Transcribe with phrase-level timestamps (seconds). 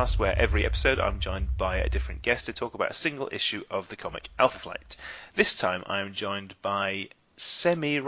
[0.00, 3.28] podcast where every episode I'm joined by a different guest to talk about a single
[3.30, 4.96] issue of the comic Alpha Flight.
[5.34, 8.00] This time I am joined by semi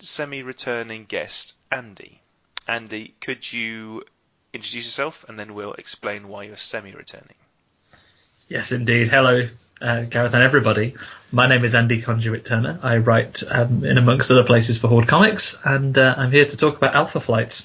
[0.00, 2.20] semi returning guest Andy.
[2.68, 4.02] Andy, could you
[4.52, 7.36] introduce yourself and then we'll explain why you're semi returning?
[8.48, 9.08] Yes, indeed.
[9.08, 9.48] Hello,
[9.80, 10.92] uh, Gareth and everybody.
[11.30, 12.78] My name is Andy Conduit Turner.
[12.82, 16.56] I write um, in amongst other places for Horde Comics, and uh, I'm here to
[16.58, 17.64] talk about Alpha Flight.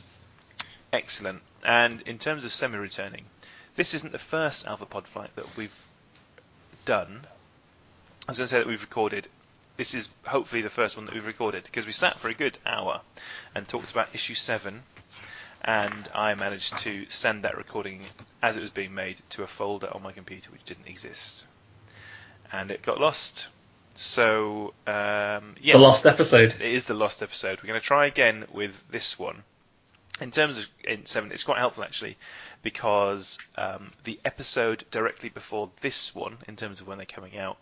[0.94, 1.42] Excellent.
[1.66, 3.26] And in terms of semi-returning,
[3.78, 5.76] this isn't the first Alpha Pod flight that we've
[6.86, 7.22] done.
[8.28, 9.28] I was going to say that we've recorded.
[9.78, 12.58] This is hopefully the first one that we've recorded because we sat for a good
[12.66, 13.00] hour
[13.56, 14.82] and talked about issue seven,
[15.64, 18.02] and I managed to send that recording
[18.42, 21.46] as it was being made to a folder on my computer which didn't exist,
[22.52, 23.48] and it got lost.
[23.96, 26.56] So um, yes, The lost episode.
[26.56, 27.60] it is the lost episode.
[27.62, 29.44] We're going to try again with this one.
[30.20, 32.18] In terms of in seven, it's quite helpful actually
[32.62, 37.58] because um, the episode directly before this one, in terms of when they're coming out,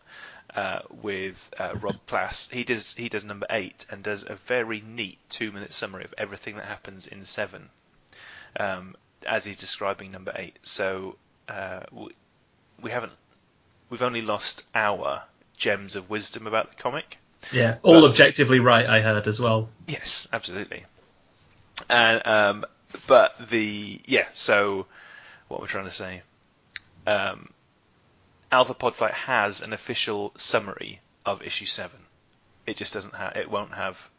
[0.55, 4.81] uh, with uh, Rob Plass, he does he does number eight and does a very
[4.85, 7.69] neat two minute summary of everything that happens in seven,
[8.59, 8.95] um,
[9.27, 10.57] as he's describing number eight.
[10.63, 11.15] So
[11.49, 12.09] uh, we,
[12.81, 13.11] we haven't
[13.89, 15.23] we've only lost our
[15.57, 17.17] gems of wisdom about the comic.
[17.52, 18.85] Yeah, all But- objectively right.
[18.85, 19.69] I heard as well.
[19.87, 20.85] Yes, absolutely.
[21.89, 22.65] And um,
[23.08, 24.86] but the yeah, so
[25.47, 26.22] what we're trying to say,
[27.08, 27.50] um,
[28.52, 32.00] Alpha Podfight has an official summary of issue seven.
[32.66, 33.36] It just doesn't have.
[33.36, 34.09] It won't have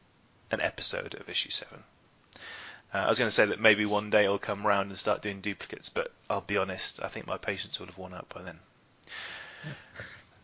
[0.50, 1.82] an episode of issue seven.
[2.94, 5.20] Uh, I was going to say that maybe one day it'll come round and start
[5.22, 7.02] doing duplicates, but I'll be honest.
[7.02, 8.58] I think my patience will have worn out by then.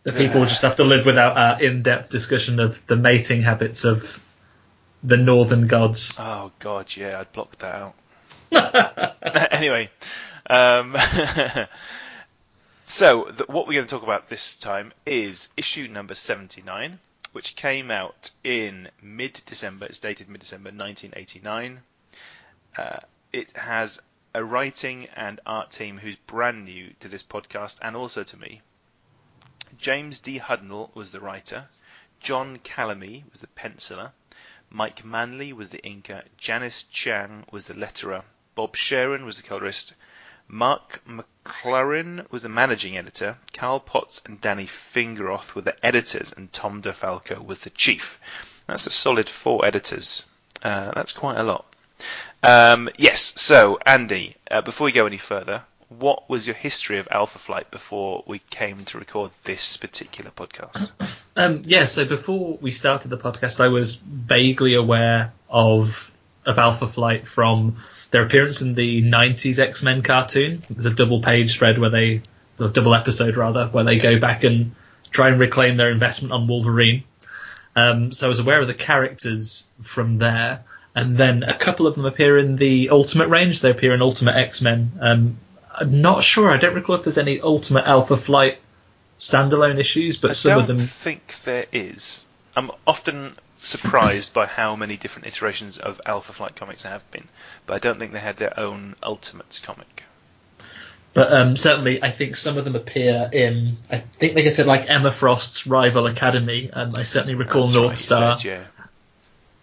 [0.02, 3.84] The people will just have to live without our in-depth discussion of the mating habits
[3.84, 4.20] of
[5.04, 6.16] the northern gods.
[6.18, 7.94] Oh God, yeah, I'd blocked that out.
[9.50, 9.90] anyway,
[10.48, 10.96] um,
[12.84, 16.98] so the, what we're going to talk about this time is issue number seventy-nine,
[17.32, 19.86] which came out in mid-December.
[19.86, 21.80] It's dated mid-December 1989.
[22.76, 22.98] Uh,
[23.32, 24.00] it has
[24.34, 28.60] a writing and art team who's brand new to this podcast and also to me.
[29.78, 30.38] James D.
[30.38, 31.68] Hudnall was the writer.
[32.20, 34.12] John Calimee was the penciler.
[34.74, 38.24] Mike Manley was the inker, Janice Chiang was the letterer,
[38.54, 39.94] Bob Sharen was the colorist,
[40.48, 46.52] Mark McLaren was the managing editor, Carl Potts and Danny Fingeroth were the editors, and
[46.52, 48.20] Tom DeFalco was the chief.
[48.66, 50.24] That's a solid four editors.
[50.62, 51.64] Uh, that's quite a lot.
[52.42, 57.08] Um, yes, so Andy, uh, before we go any further, what was your history of
[57.10, 60.90] Alpha Flight before we came to record this particular podcast?
[61.36, 66.11] Um, yeah, so before we started the podcast, I was vaguely aware of
[66.46, 67.76] of Alpha Flight from
[68.10, 70.64] their appearance in the '90s X-Men cartoon.
[70.68, 72.22] There's a double page spread where they,
[72.58, 74.74] a double episode rather, where they go back and
[75.10, 77.04] try and reclaim their investment on Wolverine.
[77.74, 80.64] Um, so I was aware of the characters from there,
[80.94, 83.60] and then a couple of them appear in the Ultimate range.
[83.60, 84.92] They appear in Ultimate X-Men.
[85.00, 85.38] Um,
[85.74, 86.50] I'm not sure.
[86.50, 88.58] I don't recall if there's any Ultimate Alpha Flight
[89.18, 92.24] standalone issues, but I some of them think there is.
[92.54, 97.28] I'm often surprised by how many different iterations of Alpha Flight comics there have been,
[97.66, 100.02] but I don't think they had their own Ultimates comic.
[101.14, 103.76] But um, certainly, I think some of them appear in.
[103.90, 106.70] I think they get to like Emma Frost's rival Academy.
[106.70, 108.38] Um, I certainly recall That's North right, Star.
[108.38, 108.64] said, yeah.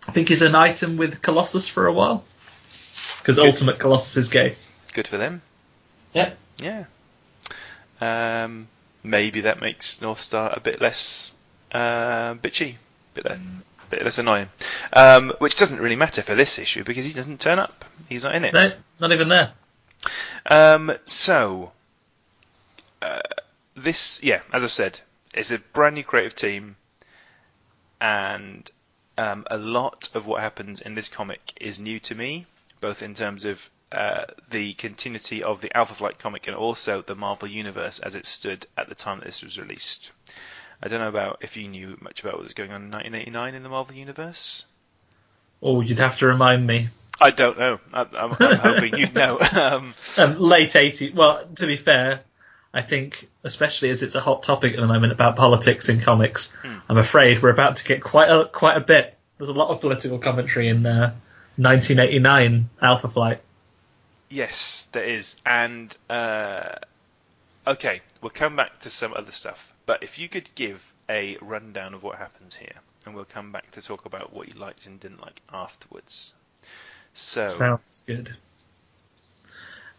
[0.07, 2.23] I think he's an item with Colossus for a while
[3.19, 4.55] because Ultimate Colossus is gay.
[4.93, 5.41] Good for them.
[6.13, 6.37] Yep.
[6.59, 6.85] Yeah.
[7.99, 8.67] Um,
[9.03, 11.33] maybe that makes North Star a bit less
[11.71, 12.75] uh, bitchy,
[13.13, 13.39] bit less,
[13.89, 14.47] bit less annoying.
[14.93, 17.85] Um, which doesn't really matter for this issue because he doesn't turn up.
[18.07, 18.53] He's not in it.
[18.53, 19.51] No, not even there.
[20.45, 21.71] Um, so,
[23.01, 23.21] uh,
[23.75, 24.99] this, yeah, as I've said,
[25.33, 26.75] it's a brand new creative team,
[28.01, 28.69] and
[29.17, 32.45] um, a lot of what happens in this comic is new to me,
[32.81, 37.15] both in terms of uh, the continuity of the Alpha Flight comic and also the
[37.15, 40.11] Marvel Universe as it stood at the time that this was released.
[40.81, 43.55] I don't know about if you knew much about what was going on in 1989
[43.55, 44.65] in the Marvel Universe.
[45.61, 46.89] Oh, you'd have to remind me.
[47.19, 47.79] I don't know.
[47.91, 49.39] I, I'm, I'm hoping you'd know.
[49.53, 51.13] Um, Um, late 80s.
[51.13, 52.21] Well, to be fair,
[52.73, 56.55] I think, especially as it's a hot topic at the moment about politics in comics,
[56.87, 59.17] I'm afraid we're about to get quite a quite a bit.
[59.37, 61.13] There's a lot of political commentary in uh,
[61.57, 63.41] 1989 Alpha Flight.
[64.29, 65.35] Yes, there is.
[65.45, 66.75] And uh,
[67.67, 69.68] okay, we'll come back to some other stuff.
[69.89, 72.75] But if you could give a rundown of what happens here,
[73.07, 76.35] and we'll come back to talk about what you liked and didn't like afterwards.
[77.15, 78.29] So, Sounds good.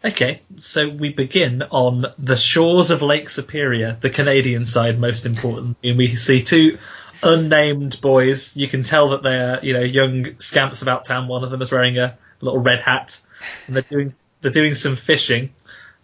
[0.01, 5.89] Okay, so we begin on the shores of Lake Superior, the Canadian side, most importantly,
[5.89, 6.77] and we see two
[7.21, 8.55] unnamed boys.
[8.55, 11.27] You can tell that they're, you know, young scamps about town.
[11.27, 13.19] One of them is wearing a little red hat,
[13.67, 14.09] and they're doing
[14.39, 15.51] they're doing some fishing,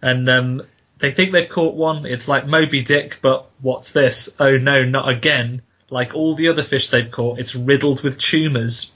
[0.02, 0.62] and um,
[0.98, 2.06] they think they've caught one.
[2.06, 4.34] It's like Moby Dick, but what's this?
[4.38, 5.62] Oh no, not again!
[5.90, 8.92] Like all the other fish they've caught, it's riddled with tumors,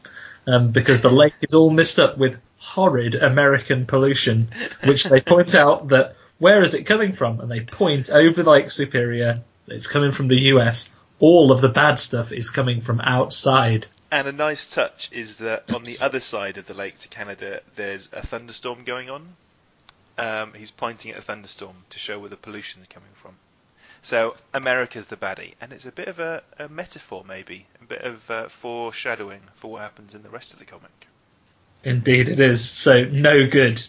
[0.46, 4.48] um, because the lake is all mixed up with horrid American pollution,
[4.84, 7.40] which they point out that where is it coming from?
[7.40, 9.42] And they point over Lake Superior.
[9.68, 10.92] It's coming from the US.
[11.18, 13.86] All of the bad stuff is coming from outside.
[14.10, 17.60] And a nice touch is that on the other side of the lake to Canada,
[17.76, 19.34] there's a thunderstorm going on.
[20.18, 23.34] Um, he's pointing at a thunderstorm to show where the pollution is coming from.
[24.02, 28.02] So America's the baddie, and it's a bit of a, a metaphor, maybe a bit
[28.02, 31.06] of uh, foreshadowing for what happens in the rest of the comic.
[31.84, 32.68] Indeed, it is.
[32.68, 33.82] So no good.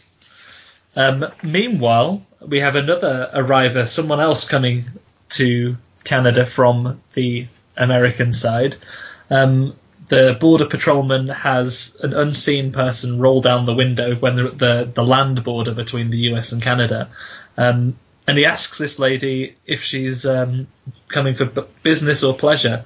[0.95, 4.85] Um, meanwhile, we have another arriver, someone else coming
[5.29, 8.75] to Canada from the American side.
[9.29, 9.75] Um,
[10.07, 14.91] the border patrolman has an unseen person roll down the window when they're at the,
[14.93, 17.09] the land border between the US and Canada.
[17.57, 17.95] Um,
[18.27, 20.67] and he asks this lady if she's um,
[21.07, 22.85] coming for b- business or pleasure.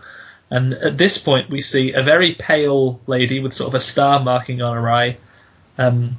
[0.50, 4.19] And at this point, we see a very pale lady with sort of a star
[4.19, 5.18] marking on her eye,
[5.78, 6.18] um,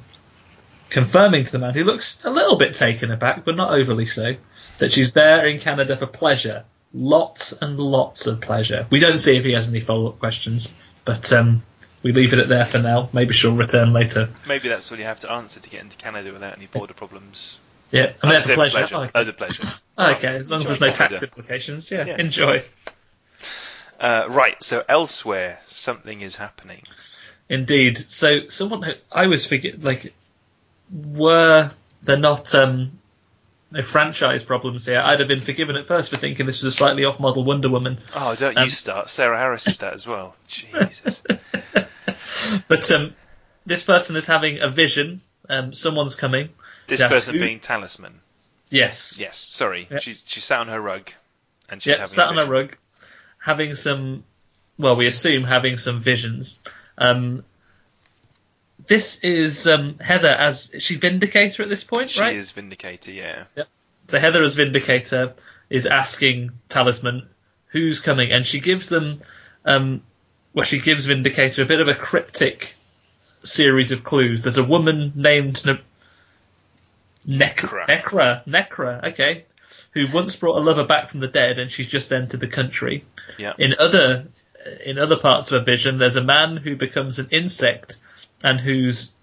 [0.89, 4.35] confirming to the man, who looks a little bit taken aback, but not overly so,
[4.77, 6.63] that she's there in Canada for pleasure.
[6.93, 8.87] Lots and lots of pleasure.
[8.89, 10.73] We don't see if he has any follow up questions,
[11.09, 11.63] but um,
[12.03, 13.09] we leave it at there for now.
[13.13, 14.29] Maybe she'll return later.
[14.47, 17.57] Maybe that's what you have to answer to get into Canada without any border problems.
[17.89, 18.77] Yeah, for As a pleasure.
[18.77, 18.95] pleasure.
[18.95, 19.29] Oh, okay.
[19.29, 19.63] A pleasure.
[19.97, 21.89] Okay, as long as there's no Enjoy tax implications.
[21.89, 22.17] Yeah, Yeah.
[22.19, 22.63] enjoy.
[23.99, 26.83] Uh, right, so elsewhere, something is happening.
[27.49, 27.97] Indeed.
[27.97, 30.13] So someone who I was forget like
[30.91, 31.71] were
[32.03, 32.98] there not um
[33.71, 36.75] no franchise problems here, I'd have been forgiven at first for thinking this was a
[36.75, 37.99] slightly off model Wonder Woman.
[38.15, 39.09] Oh, don't Um, you start.
[39.09, 40.35] Sarah Harris did that as well.
[40.47, 41.21] Jesus.
[42.67, 43.15] But um
[43.65, 45.21] this person is having a vision.
[45.49, 46.49] Um someone's coming.
[46.87, 48.13] This Yes, person who- being Talisman.
[48.69, 49.17] Yes.
[49.17, 49.87] Yes, sorry.
[49.89, 49.99] Yeah.
[49.99, 51.11] She's she sat on her rug
[51.69, 52.49] and she's having sat on vision.
[52.51, 52.77] rug,
[53.39, 54.23] having some
[54.77, 56.59] well, we assume having some visions.
[56.97, 57.43] Um
[58.89, 62.33] this is um, Heather as she Vindicator at this point, She right?
[62.33, 63.43] She is Vindicator, yeah.
[64.07, 65.35] So Heather as Vindicator
[65.69, 67.29] is asking Talisman
[67.67, 69.19] who's coming, and she gives them,
[69.63, 70.01] um,
[70.53, 72.75] well, she gives Vindicator a bit of a cryptic
[73.43, 74.41] series of clues.
[74.41, 75.81] There's a woman named ne-
[77.27, 77.85] Necra.
[77.85, 79.45] Necra, Necra, okay,
[79.91, 83.05] who once brought a lover back from the dead, and she's just entered the country.
[83.37, 83.53] Yeah.
[83.59, 84.25] In other,
[84.83, 87.97] in other parts of her vision, there's a man who becomes an insect,
[88.43, 89.13] and whose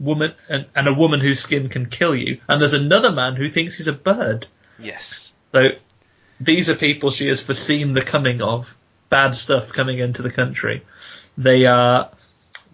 [0.00, 3.48] woman and, and a woman whose skin can kill you, and there's another man who
[3.48, 4.46] thinks he's a bird.
[4.78, 5.32] Yes.
[5.52, 5.70] So
[6.40, 8.76] these are people she has foreseen the coming of
[9.08, 10.82] bad stuff coming into the country.
[11.38, 12.10] They are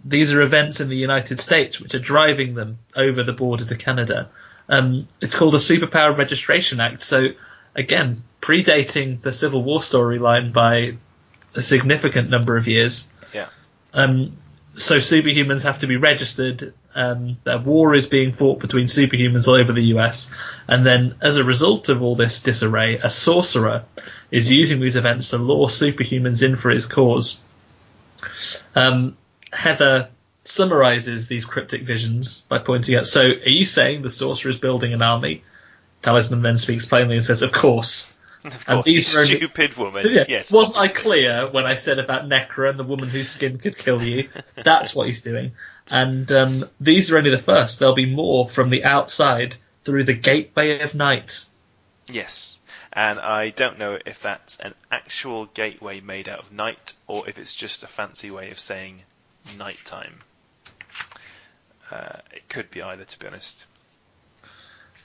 [0.04, 3.76] these are events in the United States which are driving them over the border to
[3.76, 4.30] Canada.
[4.68, 7.02] Um, it's called a Superpower Registration Act.
[7.02, 7.28] So
[7.74, 10.96] again, predating the Civil War storyline by
[11.54, 13.08] a significant number of years.
[13.34, 13.48] Yeah.
[13.92, 14.36] Um,
[14.74, 16.72] so superhumans have to be registered.
[16.94, 20.32] Um, a war is being fought between superhumans all over the US,
[20.68, 23.84] and then as a result of all this disarray, a sorcerer
[24.30, 27.40] is using these events to lure superhumans in for his cause.
[28.74, 29.16] Um,
[29.52, 30.08] Heather
[30.44, 33.06] summarizes these cryptic visions by pointing out.
[33.06, 35.42] So, are you saying the sorcerer is building an army?
[36.02, 38.09] Talisman then speaks plainly and says, "Of course."
[38.44, 40.06] Of And course, these are only- stupid woman.
[40.08, 40.24] Yeah.
[40.28, 40.50] Yes.
[40.50, 44.02] Wasn't I clear when I said about Necra and the woman whose skin could kill
[44.02, 44.28] you?
[44.56, 45.52] That's what he's doing.
[45.88, 47.78] And um, these are only the first.
[47.78, 51.44] There'll be more from the outside through the gateway of night.
[52.06, 52.58] Yes.
[52.92, 57.38] And I don't know if that's an actual gateway made out of night or if
[57.38, 59.02] it's just a fancy way of saying
[59.58, 60.20] nighttime.
[61.90, 63.64] Uh, it could be either, to be honest.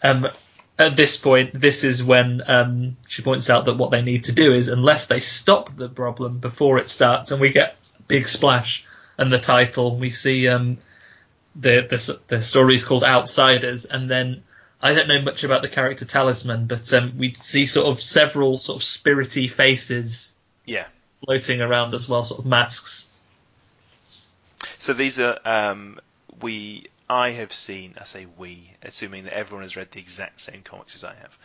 [0.03, 0.27] Um,
[0.77, 4.31] at this point, this is when um, she points out that what they need to
[4.33, 8.27] do is, unless they stop the problem before it starts, and we get a big
[8.27, 8.85] splash
[9.17, 10.77] and the title, we see um,
[11.55, 14.43] the, the the story is called Outsiders, and then
[14.81, 18.57] I don't know much about the character Talisman, but um, we see sort of several
[18.57, 20.87] sort of spirity faces Yeah.
[21.23, 23.05] floating around as well, sort of masks.
[24.77, 25.99] So these are um,
[26.41, 26.87] we.
[27.09, 27.95] I have seen.
[27.99, 31.37] I say we, assuming that everyone has read the exact same comics as I have.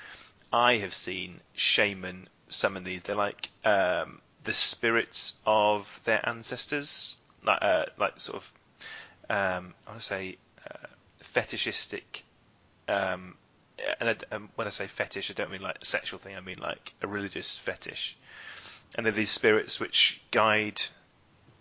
[0.53, 3.03] I have seen shaman summon these.
[3.03, 8.53] They're like um, the spirits of their ancestors, like uh, like sort of
[9.31, 10.39] um, I want to say
[10.69, 10.87] uh,
[11.23, 12.25] fetishistic
[12.89, 13.37] Um,
[14.01, 16.37] and I, when I say fetish, I don't mean like a sexual thing.
[16.37, 18.17] I mean like a religious fetish.
[18.95, 20.83] And they're these spirits which guide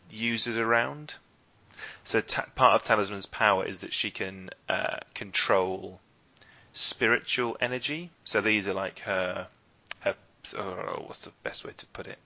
[0.09, 1.13] users around.
[2.03, 5.99] So ta- part of Talisman's power is that she can uh, control
[6.73, 8.09] spiritual energy.
[8.23, 9.47] So these are like her,
[10.01, 10.15] her
[10.57, 12.17] oh, what's the best way to put it?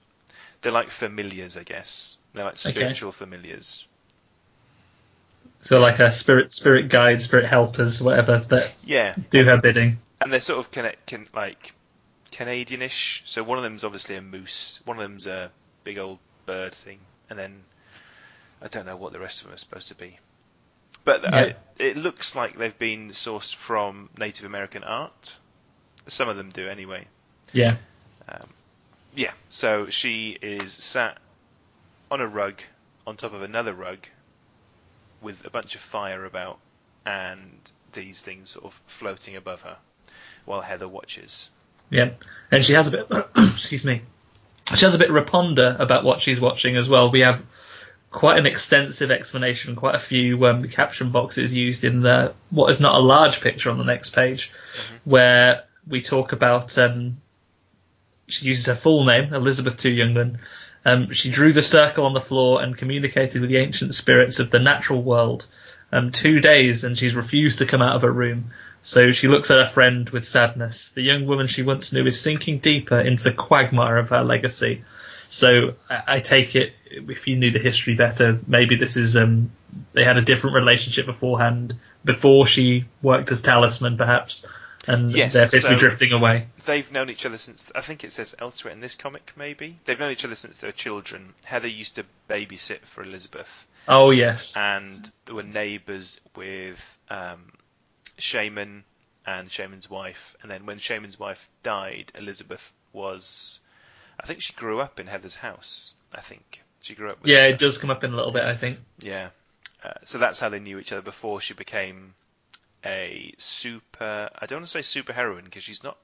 [0.62, 2.16] They're like familiars, I guess.
[2.34, 2.72] They're like Okay.
[2.72, 3.86] spiritual familiars.
[5.62, 9.98] So like a spirit, spirit guides, spirit helpers, whatever that Yeah, do her bidding.
[10.22, 11.74] and they're sort of connect, can, like
[12.32, 13.22] Canadianish.
[13.26, 14.80] So one of them's obviously a moose.
[14.86, 15.52] One of them's a
[15.84, 17.00] big old bird thing,
[17.30, 17.64] and then
[18.64, 20.18] I don't know what the rest of them are supposed to be.
[21.04, 21.36] But Yeah.
[21.36, 25.36] I, it looks like they've been sourced from Native American art.
[26.08, 27.06] Some of them do, anyway.
[27.52, 27.76] Yeah.
[28.30, 28.48] Um,
[29.16, 31.18] yeah, so she is sat
[32.10, 32.56] on a rug
[33.06, 34.00] on top of another rug
[35.22, 36.58] with a bunch of fire about
[37.06, 39.78] and these things sort of floating above her
[40.46, 41.50] while Heather watches.
[41.90, 42.12] Yeah,
[42.52, 43.08] and she has a bit.
[43.38, 44.02] excuse me.
[44.74, 47.12] She has a bit of a ponder about what she's watching as well.
[47.12, 47.44] We have
[48.14, 52.80] quite an extensive explanation, quite a few um, caption boxes used in the what is
[52.80, 54.52] not a large picture on the next page,
[55.04, 56.78] where we talk about.
[56.78, 57.18] Um,
[58.28, 60.38] she uses her full name, Elizabeth Twoyoungmen.
[60.86, 64.50] Um, she drew the circle on the floor and communicated with the ancient spirits of
[64.50, 65.48] the natural world.
[65.92, 68.52] Um, two days, and she's refused to come out of her room.
[68.82, 70.92] So she looks at her friend with sadness.
[70.92, 74.84] The young woman she once knew is sinking deeper into the quagmire of her legacy.
[75.34, 79.52] So I, I take it, if you knew the history better, maybe this is um,
[79.94, 81.74] they had a different relationship beforehand,
[82.06, 84.46] before she worked as talisman, perhaps,
[84.88, 86.48] and Yes, they're basically so- drifting away.
[86.66, 89.80] They've known each other since, I think it says elsewhere in this comic, maybe.
[89.86, 91.34] They've known each other since they were children.
[91.44, 97.52] Heather used to babysit for Elizabeth Oh yes, and they were neighbours with um,
[98.18, 98.84] Shaman
[99.26, 100.36] and Shaman's wife.
[100.42, 103.60] And then when Shaman's wife died, Elizabeth was,
[104.20, 105.94] I think she grew up in Heather's house.
[106.14, 107.22] I think she grew up.
[107.22, 107.56] With yeah, Heather.
[107.56, 108.80] it does come up in a little bit, I think.
[109.00, 109.30] Yeah.
[109.84, 112.14] Uh, so that's how they knew each other before she became
[112.86, 114.30] a super.
[114.36, 115.98] I don't want to say super heroine because she's not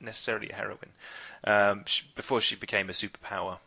[0.00, 0.92] necessarily a heroine.
[1.44, 3.58] Um, sh before she became a superpower,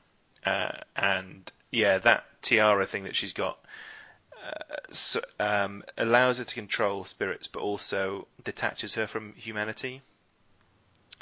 [0.46, 3.58] uh, and yeah, that tiara thing that she's got
[4.44, 10.02] uh, so, um, allows her to control spirits, but also detaches her from humanity.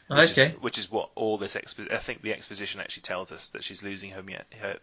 [0.10, 0.48] Which Okay.
[0.56, 3.64] Is, which is what all this expo- I think the exposition actually tells us that
[3.64, 4.24] she's losing her,
[4.62, 4.78] her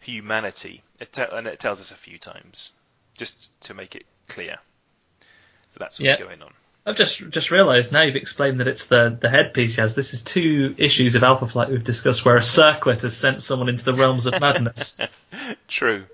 [0.00, 0.82] humanity.
[0.98, 2.72] It te- and it tells us a few times,
[3.16, 4.58] just to make it clear
[5.72, 6.18] that that's what's Yeah.
[6.18, 6.52] going on.
[6.86, 9.94] I've just just realised now you've explained that it's the the headpiece she has.
[9.94, 13.68] This is two issues of Alpha Flight we've discussed where a circlet has sent someone
[13.68, 14.98] into the realms of madness.
[15.68, 16.06] True.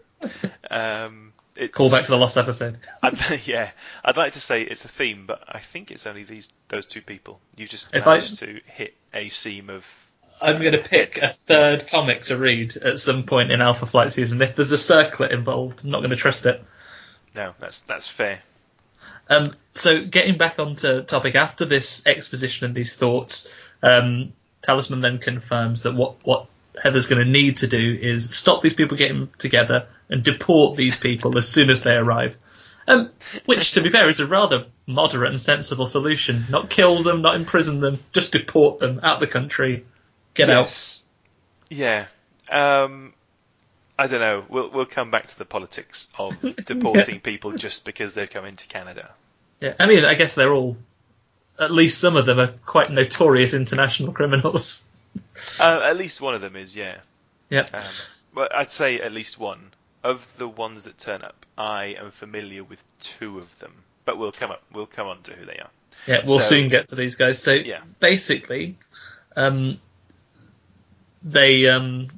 [0.68, 2.78] Um, it's, Call back to the last episode.
[3.02, 3.70] I'd, yeah,
[4.04, 7.02] I'd like to say it's a theme, but I think it's only these those two
[7.02, 7.40] people.
[7.56, 9.84] You just If I- managed to hit a seam of.
[10.38, 14.12] I'm going to pick a third comic to read at some point in Alpha Flight
[14.12, 14.42] season.
[14.42, 16.62] If there's a circlet involved, I'm not going to trust it.
[17.34, 18.40] No, that's that's fair.
[19.30, 23.48] Um, so getting back onto topic after this exposition and these thoughts,
[23.82, 26.48] um, Talisman then confirms that what what
[26.82, 30.96] Heather's going to need to do is stop these people getting together and deport these
[30.96, 32.38] people as soon as they arrive.
[32.88, 33.10] Um,
[33.46, 36.44] which, to be fair, is a rather moderate and sensible solution.
[36.48, 39.84] Not kill them, not imprison them, just deport them out of the country.
[40.34, 40.62] Get out.
[40.62, 41.02] Yes.
[41.68, 42.06] Yeah.
[42.48, 43.12] Um,
[43.98, 44.44] I don't know.
[44.48, 48.66] We'll we'll come back to the politics of deporting people just because they've come into
[48.68, 49.12] Canada.
[49.60, 50.76] Yeah, I mean, I guess they're all,
[51.58, 54.84] at least some of them are quite notorious international criminals.
[55.60, 56.96] Uh, at least one of them is, yeah.
[57.50, 57.66] Yeah.
[57.72, 57.82] Um,
[58.34, 59.70] well, I'd say at least one
[60.04, 61.46] of the ones that turn up.
[61.56, 63.72] I am familiar with two of them,
[64.04, 64.62] but we'll come up.
[64.72, 65.70] We'll come on to who they are.
[66.06, 67.42] Yeah, we'll So- soon get to these guys.
[67.42, 67.80] So Yeah.
[68.00, 68.76] basically,
[69.36, 69.80] um,
[71.22, 72.08] they um,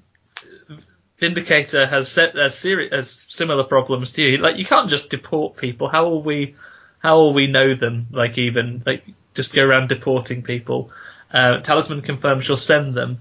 [1.19, 4.39] Vindicator has set as seri- as similar problems to you.
[4.39, 5.89] Like you can't just deport people.
[5.89, 6.55] How will we?
[7.01, 8.07] How will we know them?
[8.11, 10.91] Like even like just go around deporting people.
[11.33, 13.21] Uh, Talisman confirms she'll send them.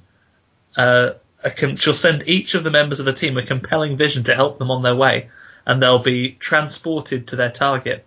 [0.75, 1.11] Uh,
[1.55, 4.57] com- she'll send each of the members of the team a compelling vision to help
[4.57, 5.29] them on their way,
[5.65, 8.05] and they'll be transported to their target.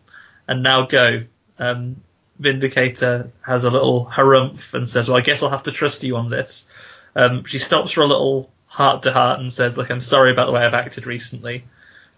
[0.49, 1.25] And now go.
[1.59, 2.03] Um,
[2.39, 6.17] Vindicator has a little harumph and says, "Well, I guess I'll have to trust you
[6.17, 6.71] on this."
[7.15, 10.47] Um, she stops for a little heart to heart and says, "Look, I'm sorry about
[10.47, 11.65] the way I've acted recently.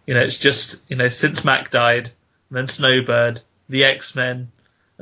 [0.07, 2.11] You know, it's just you know since Mac died,
[2.53, 4.53] then Snowbird, the X Men.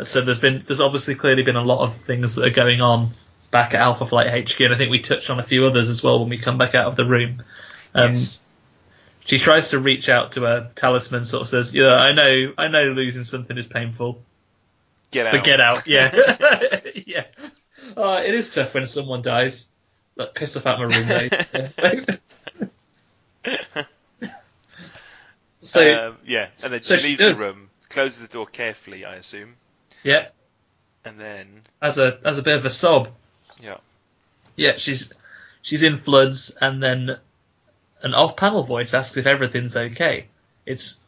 [0.02, 3.09] So there's been there's obviously clearly been a lot of things that are going on
[3.50, 6.02] back at Alpha Flight HQ, and I think we touched on a few others as
[6.02, 7.42] well when we come back out of the room.
[7.95, 8.40] Um, yes.
[9.26, 12.69] She tries to reach out to her talisman, sort of says, "Yeah, I know, I
[12.69, 14.23] know, losing something is painful."
[15.11, 15.33] Get out.
[15.33, 16.14] But get out, yeah,
[17.07, 17.25] yeah.
[17.97, 19.69] Uh, it is tough when someone dies.
[20.16, 22.19] Like piss off at my roommate.
[25.61, 29.16] So um, yeah, and then so she leaves the room, closes the door carefully, I
[29.16, 29.57] assume,
[30.02, 30.28] yeah,
[31.04, 33.09] and then as a as a bit of a sob.
[33.61, 33.78] yeah,
[34.57, 35.12] Yeah, she's
[35.62, 37.16] she's in floods, and then
[38.02, 40.26] an off-panel voice asks if everything's okay.
[40.66, 40.99] It's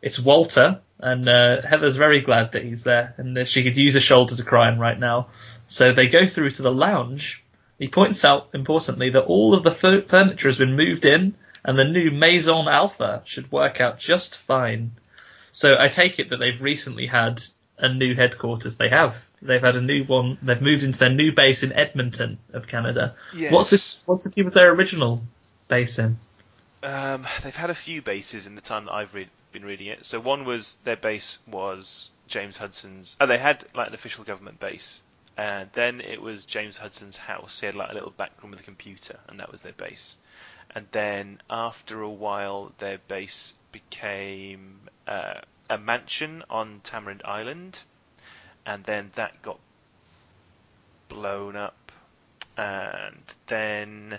[0.00, 3.96] it's Walter, and uh, Heather's very glad that he's there, and uh, she could use
[3.96, 5.28] a shoulder to cry on right now.
[5.66, 7.42] So they go through to the lounge.
[7.78, 11.34] He points out, importantly, that all of the fu- furniture has been moved in,
[11.64, 14.92] and the new Maison Alpha should work out just fine.
[15.52, 17.42] So I take it that they've recently had
[17.82, 18.76] a new headquarters.
[18.76, 19.28] They have.
[19.42, 20.38] They've had a new one.
[20.40, 23.16] They've moved into their new base in Edmonton of Canada.
[23.34, 23.52] yes.
[23.52, 24.02] What's it?
[24.06, 25.20] What's the team of their original
[25.68, 26.16] base in?
[26.82, 30.06] Um, they've had a few bases in the time that I've read, been reading it.
[30.06, 33.16] So one was their base was James Hudson's.
[33.20, 35.02] Oh, they had like an official government base,
[35.36, 37.60] and then it was James Hudson's house.
[37.60, 40.16] He had like a little back room with a computer, and that was their base.
[40.74, 47.80] And then after a while, their base became uh, a mansion on Tamarind Island,
[48.66, 49.58] and then that got
[51.08, 51.92] blown up,
[52.56, 54.18] and then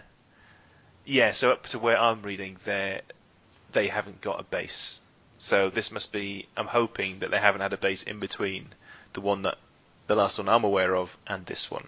[1.05, 3.01] yeah, so up to where I'm reading, they
[3.71, 4.99] they haven't got a base.
[5.37, 6.47] So this must be.
[6.55, 8.67] I'm hoping that they haven't had a base in between
[9.13, 9.57] the one that
[10.07, 11.85] the last one I'm aware of and this one,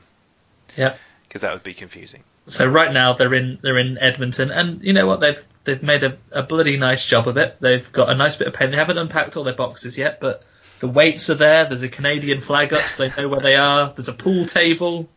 [0.75, 0.95] Yeah.
[1.27, 2.23] because that would be confusing.
[2.47, 6.03] So right now they're in they're in Edmonton, and you know what they've they've made
[6.03, 7.57] a, a bloody nice job of it.
[7.59, 8.71] They've got a nice bit of paint.
[8.71, 10.43] They haven't unpacked all their boxes yet, but
[10.79, 11.65] the weights are there.
[11.65, 13.91] There's a Canadian flag up, so they know where they are.
[13.93, 15.09] There's a pool table.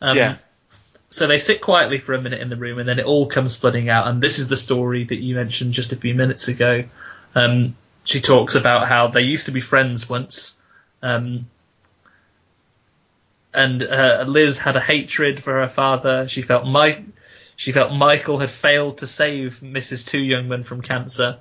[0.00, 0.36] Um, Yeah.
[1.10, 3.56] So they sit quietly for a minute in the room, and then it all comes
[3.56, 4.06] flooding out.
[4.08, 6.84] And this is the story that you mentioned just a few minutes ago.
[7.34, 10.54] Um, she talks about how they used to be friends once,
[11.02, 11.48] um,
[13.54, 16.28] and uh, Liz had a hatred for her father.
[16.28, 17.02] She felt Mike,
[17.58, 20.08] she felt Michael had failed to save Mrs.
[20.08, 21.38] Twoyoungmen from cancer.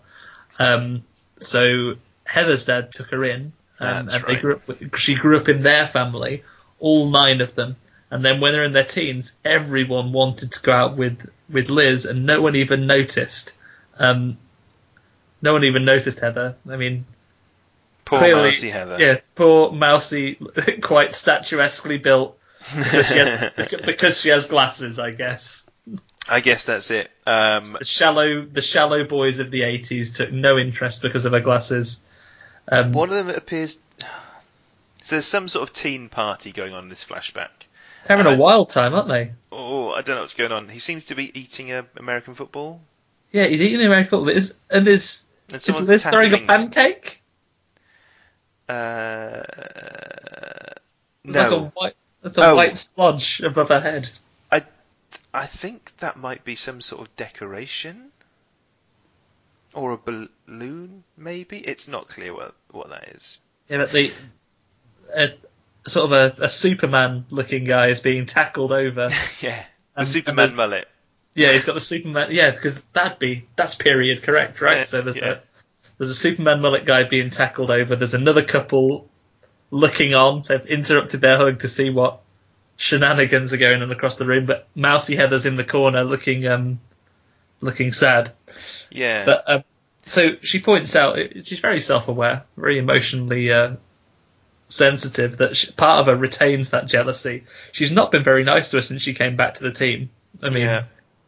[0.58, 1.04] Um,
[1.38, 1.94] so
[2.26, 4.42] Heather's dad took her in, um, and they right.
[4.42, 4.96] grew up.
[4.98, 6.44] She grew up in their family,
[6.80, 7.76] all nine of them.
[8.10, 12.08] And then when they're in their teens, everyone wanted to go out with with Liz,
[12.08, 13.56] and no one even noticed.
[14.00, 14.40] Um,
[15.40, 16.56] no one even noticed Heather.
[16.68, 17.06] I mean,
[18.06, 18.98] Poor Clearly- Mousy Heather.
[19.00, 20.40] yeah, poor Mousy,
[20.82, 22.40] quite statuesquely built
[22.76, 23.52] because she has,
[23.86, 25.67] because she has glasses, I guess.
[26.30, 27.10] I guess that's it.
[27.26, 31.40] Um, The shallow, the shallow boys of the '80s took no interest because of her
[31.40, 32.02] glasses.
[32.70, 33.78] Um, one of them appears.
[35.04, 37.50] So there's some sort of teen party going on in this flashback.
[38.08, 39.32] having a uh, wild time, aren't they?
[39.54, 40.68] Oh, I don't know what's going on.
[40.68, 42.82] He seems to be eating a American football.
[43.32, 44.30] Yeah, he's eating American football.
[44.30, 47.22] Is, and is And is Liz throwing a pancake?
[48.68, 49.44] Uh,
[50.76, 51.00] It's
[51.36, 52.56] no, like a white, it's a Oh.
[52.56, 54.10] white splodge above her head.
[55.42, 58.12] I, think that might be some sort of decoration,
[59.74, 61.04] or a balloon.
[61.18, 63.40] Maybe it's not clear what what that is.
[63.70, 64.12] Yeah, but the
[65.16, 65.30] a,
[65.88, 69.10] sort of a, a Superman-looking guy is being tackled over.
[69.42, 69.64] yeah,
[69.96, 70.88] the And- Superman mullet.
[71.34, 72.30] Yeah, he's got the Superman.
[72.32, 74.78] Yeah, because that'd be that's period correct, right?
[74.78, 75.34] Yeah, so there's yeah.
[75.34, 75.38] a
[76.00, 77.96] there's a Superman mullet guy being tackled over.
[77.96, 79.08] There's another couple
[79.70, 80.44] looking on.
[80.48, 82.22] They've interrupted their hug to see what
[82.78, 84.46] shenanigans are going on across the room.
[84.46, 86.80] But Mousy Heather's in the corner looking um
[87.60, 88.32] looking sad.
[88.90, 89.64] Yeah, But um,
[90.06, 93.76] so she points out she's very self-aware, very emotionally uh,
[94.68, 95.38] sensitive.
[95.38, 97.44] That she, part of her retains that jealousy.
[97.74, 100.10] She's not been very nice to her since she came back to the team.
[100.42, 100.84] I mean, yeah.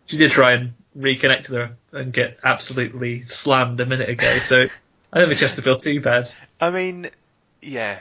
[0.06, 4.40] she did try and reconnect with her and get absolutely slammed a minute ago.
[4.40, 4.68] So
[5.14, 6.32] I don't think she has to feel too bad.
[6.62, 7.10] I mean,
[7.62, 8.00] yeah.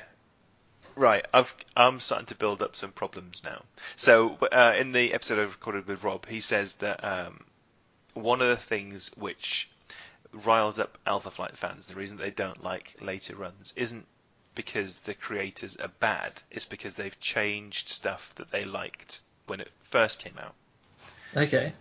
[0.99, 3.63] Right, I've, I'm starting to build up some problems now.
[3.95, 7.45] So, uh, in the episode I recorded with Rob, he says that um,
[8.15, 9.71] one of the things which
[10.33, 14.07] riles up Alpha Flight fans, the reason they don't like later runs, isn't
[14.57, 16.43] because the creators are bad.
[16.51, 20.55] It's because they've changed stuff that they liked when it first came out.
[21.37, 21.75] Okay.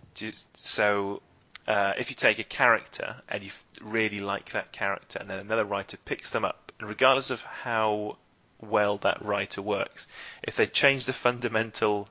[0.54, 1.22] So,
[1.66, 3.50] uh, if you take a character and you
[3.80, 8.16] really like that character, and then another writer picks them up, and regardless of how
[8.60, 10.06] well that writer works,
[10.42, 12.08] if they change the fundamental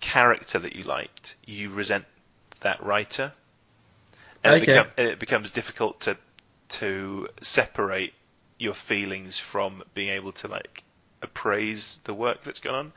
[0.00, 2.04] character that you liked, you resent
[2.60, 3.32] that writer,
[4.44, 6.16] and it, become, it becomes difficult to
[6.68, 8.12] to separate
[8.58, 10.82] your feelings from being able to like
[11.22, 12.92] appraise the work that's gone on.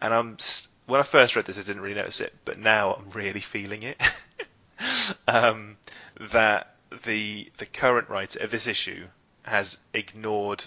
[0.00, 0.36] And I'm
[0.86, 3.82] when I first read this, I didn't really notice it, but now I'm really feeling
[3.82, 4.00] it.
[5.28, 5.76] um,
[6.32, 6.74] that
[7.04, 9.06] the the current writer of this issue
[9.44, 10.64] has ignored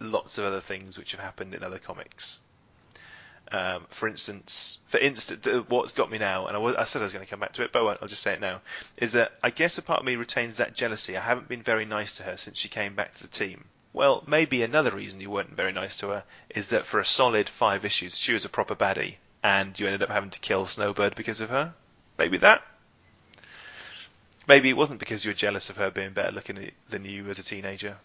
[0.00, 2.38] lots of other things which have happened in other comics.
[3.50, 7.04] Um, for instance, for instance, what's got me now, and I, was, I said I
[7.04, 8.62] was going to come back to it, but I won't, I'll just say it now,
[8.96, 11.16] is that I guess a part of me retains that jealousy.
[11.16, 13.64] I haven't been very nice to her since she came back to the team.
[13.92, 17.48] Well, maybe another reason you weren't very nice to her is that for a solid
[17.50, 21.14] five issues, she was a proper baddie, and you ended up having to kill Snowbird
[21.14, 21.74] because of her.
[22.18, 22.62] Maybe that.
[24.48, 27.38] Maybe it wasn't because you were jealous of her being better looking than you as
[27.38, 27.96] a teenager.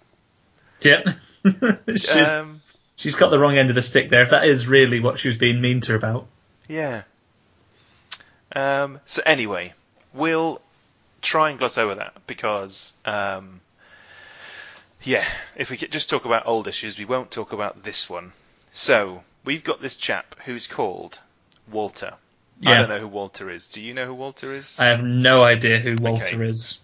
[0.82, 1.04] Yeah.
[1.90, 2.62] she's, um,
[2.96, 5.28] she's got the wrong end of the stick there, if that is really what she
[5.28, 6.28] was being mean to her about.
[6.68, 7.04] Yeah.
[8.56, 9.74] Um, so anyway,
[10.14, 10.62] we'll
[11.22, 13.62] try and gloss over that because, um,
[15.04, 18.32] yeah, if we just talk about old issues, we won't talk about this one.
[18.72, 21.20] So we've got this chap who's called
[21.72, 22.14] Walter.
[22.60, 22.72] Yeah.
[22.72, 23.68] I don't know who Walter is.
[23.68, 24.80] Do you know who Walter is?
[24.80, 26.48] I have no idea who Walter okay.
[26.48, 26.80] is.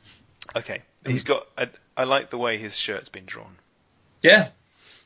[0.56, 1.48] Okay, he's got.
[1.58, 3.56] A, I like the way his shirt's been drawn.
[4.24, 4.50] Yeah,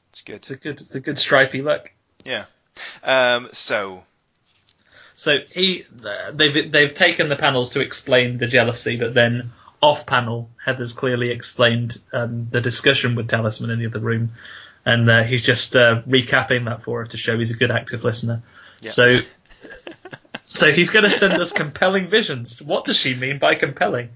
[0.09, 0.35] it's good.
[0.35, 0.79] It's a good.
[0.81, 1.91] It's a good stripy look.
[2.23, 2.45] Yeah.
[3.03, 4.03] Um, so.
[5.15, 5.83] So he,
[6.31, 9.51] they've they've taken the panels to explain the jealousy, but then
[9.81, 14.33] off panel, Heather's clearly explained um, the discussion with Talisman in the other room,
[14.85, 18.03] and uh, he's just uh, recapping that for her to show he's a good active
[18.03, 18.43] listener.
[18.81, 18.91] Yep.
[18.91, 19.19] So
[20.39, 22.61] so he's going to send us compelling visions.
[22.61, 24.09] What does she mean by compelling?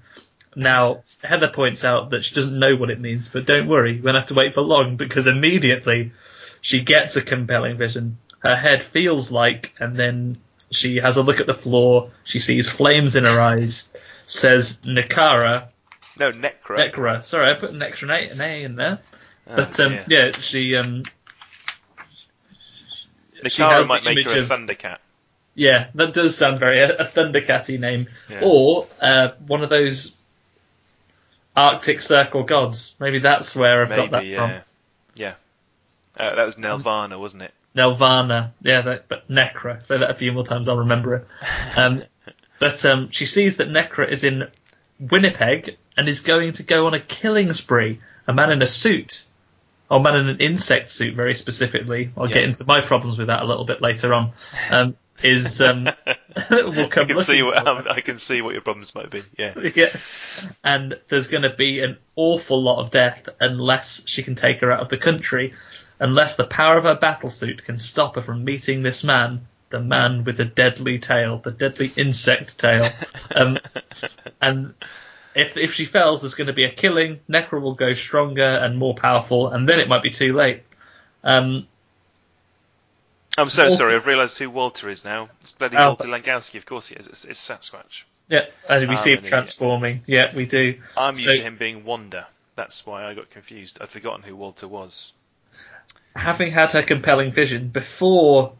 [0.54, 4.00] Now, Heather points out that she doesn't know what it means, but don't worry, we
[4.02, 6.12] won't have to wait for long because immediately
[6.60, 8.18] she gets a compelling vision.
[8.40, 10.36] Her head feels like, and then
[10.70, 12.10] she has a look at the floor.
[12.24, 13.92] She sees flames in her eyes.
[14.26, 15.68] Says Nekara.
[16.18, 16.90] No, Necra.
[16.90, 17.24] Necra.
[17.24, 19.00] Sorry, I put an extra A, an a in there.
[19.46, 21.02] Oh, but um, yeah, she um.
[23.42, 24.98] Nekara might make her a of, Thundercat.
[25.54, 28.40] Yeah, that does sound very a, a Thundercatty name, yeah.
[28.42, 30.16] or uh, one of those
[31.56, 32.96] Arctic Circle gods.
[33.00, 34.36] Maybe that's where I've Maybe, got that yeah.
[34.36, 34.60] from.
[35.14, 35.34] Yeah,
[36.16, 37.52] uh, that was Nelvana, wasn't it?
[37.76, 39.82] Nelvana, yeah, that, but Necra.
[39.82, 41.26] Say that a few more times, I'll remember it.
[41.76, 42.04] Um,
[42.58, 44.48] but um, she sees that Necra is in
[45.00, 48.00] Winnipeg and is going to go on a killing spree.
[48.26, 49.24] A man in a suit,
[49.90, 52.12] or a man in an insect suit, very specifically.
[52.16, 52.34] I'll yeah.
[52.34, 54.32] get into my problems with that a little bit later on.
[54.70, 55.84] Um, is um,
[56.50, 57.04] will come.
[57.04, 59.22] I can see what um, I can see what your problems might be.
[59.36, 59.88] Yeah, yeah.
[60.64, 64.72] And there's going to be an awful lot of death unless she can take her
[64.72, 65.54] out of the country,
[65.98, 69.80] unless the power of her battle suit can stop her from meeting this man, the
[69.80, 72.88] man with the deadly tail, the deadly insect tail.
[73.34, 73.58] Um,
[74.42, 74.74] and
[75.34, 77.20] if if she fails, there's going to be a killing.
[77.30, 80.64] Necra will go stronger and more powerful, and then it might be too late.
[81.24, 81.66] Um,
[83.38, 83.76] I'm so Walter.
[83.76, 83.94] sorry.
[83.94, 85.28] I've realised who Walter is now.
[85.40, 85.88] It's bloody oh.
[85.88, 86.56] Walter Langowski.
[86.56, 87.06] Of course he is.
[87.06, 88.02] It's, it's Sasquatch.
[88.28, 90.02] Yeah, and we see him transforming.
[90.06, 90.80] Yeah, we do.
[90.96, 92.26] I'm so, used to him being Wanda.
[92.54, 93.78] That's why I got confused.
[93.80, 95.12] I'd forgotten who Walter was.
[96.14, 98.52] Having had her compelling vision before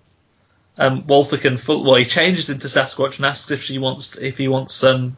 [0.78, 4.38] um, Walter can full, well, he changes into Sasquatch and asks if she wants if
[4.38, 5.16] he wants some um,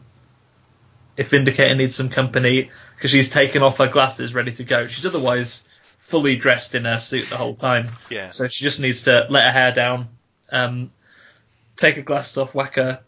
[1.17, 4.87] if Vindicator needs some company because she's taken off her glasses, ready to go.
[4.87, 5.63] She's otherwise
[6.05, 7.89] fully dressed in her suit the whole time.
[8.09, 8.29] Yeah.
[8.29, 10.07] So she just needs to let her hair down,
[10.51, 10.91] um,
[11.75, 13.01] take her glasses off, whack her,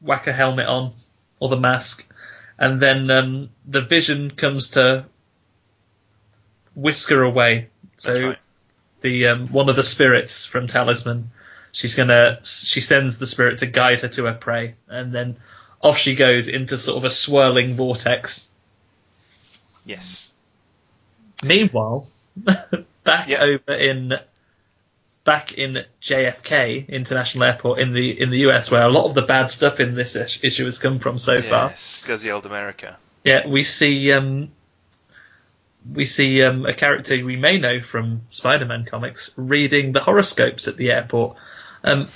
[0.00, 0.90] whack her helmet on,
[1.38, 2.10] or the mask,
[2.58, 5.04] and then um, the vision comes to
[6.74, 7.68] whisk her away.
[7.96, 8.38] So right.
[9.02, 11.30] the um, one of the spirits from Talisman,
[11.72, 15.36] she's gonna she sends the spirit to guide her to her prey, and then
[15.82, 18.48] off she goes into sort of a swirling vortex.
[19.84, 20.32] Yes.
[21.42, 22.06] Meanwhile,
[23.04, 23.42] back yeah.
[23.42, 24.14] over in
[25.24, 29.22] back in JFK International Airport in the in the US, where a lot of the
[29.22, 31.68] bad stuff in this issue has come from so yes, far.
[31.70, 32.96] Yes, Scuzzy old America.
[33.24, 34.50] Yeah, we see um,
[35.92, 40.76] we see um, a character we may know from Spider-Man comics reading the horoscopes at
[40.76, 41.36] the airport.
[41.84, 42.08] Um,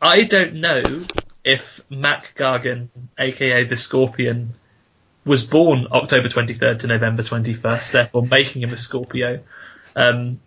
[0.00, 1.04] I don't know
[1.44, 4.54] if Mac Gargan, aka the Scorpion,
[5.26, 9.40] was born October 23rd to November 21st, therefore making him a Scorpio.
[9.96, 10.40] Um,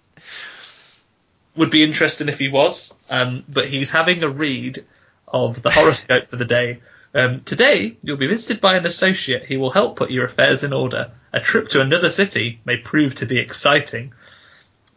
[1.56, 4.86] would be interesting if he was, um, but he's having a read
[5.28, 6.80] of the horoscope for the day.
[7.14, 9.46] Um, today, you'll be visited by an associate.
[9.46, 11.12] He will help put your affairs in order.
[11.34, 14.14] A trip to another city may prove to be exciting.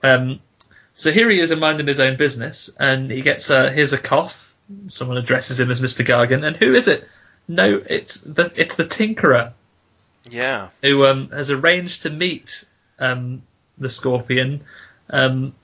[0.02, 0.40] Um,
[0.94, 4.54] so here he is minding his own business, and he gets a here's a cough.
[4.86, 6.04] Someone addresses him as Mr.
[6.04, 7.08] Gargan, and who is it?
[7.48, 9.52] No, it's the it's the Tinkerer.
[10.28, 10.68] Yeah.
[10.82, 12.64] Who um, has arranged to meet
[12.98, 13.42] um,
[13.78, 14.64] the Scorpion
[15.10, 15.54] um,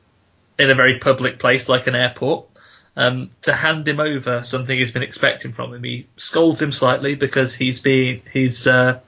[0.59, 2.47] in a very public place like an airport
[2.97, 5.83] um, to hand him over something he's been expecting from him.
[5.85, 9.01] He scolds him slightly because he's being he's uh,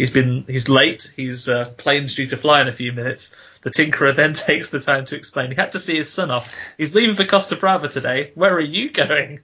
[0.00, 1.12] He's been he's late.
[1.14, 3.34] He's uh, plane's due to fly in a few minutes.
[3.60, 5.50] The Tinkerer then takes the time to explain.
[5.50, 6.50] He had to see his son off.
[6.78, 8.32] He's leaving for Costa Brava today.
[8.34, 9.40] Where are you going?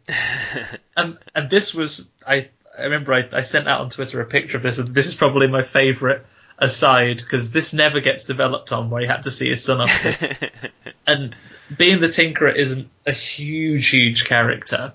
[0.97, 4.57] and and this was I I remember I, I sent out on Twitter a picture
[4.57, 4.79] of this.
[4.79, 6.23] And this is probably my favourite
[6.59, 9.89] aside because this never gets developed on where he had to see his son up
[10.01, 10.51] to.
[11.07, 11.35] and
[11.77, 14.93] being the Tinkerer isn't a huge huge character.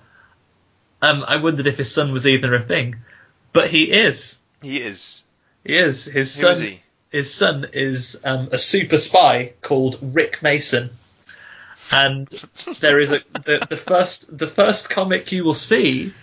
[1.01, 2.97] Um, I wondered if his son was even a thing,
[3.53, 4.39] but he is.
[4.61, 5.23] He is.
[5.63, 6.05] He is.
[6.05, 6.63] His Who son.
[6.63, 6.79] is?
[7.11, 10.89] His son is um, a super spy called Rick Mason,
[11.91, 12.27] and
[12.79, 16.13] there is a the, the first the first comic you will see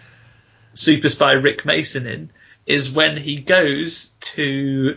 [0.79, 2.31] super spy Rick Mason in
[2.67, 4.97] is when he goes to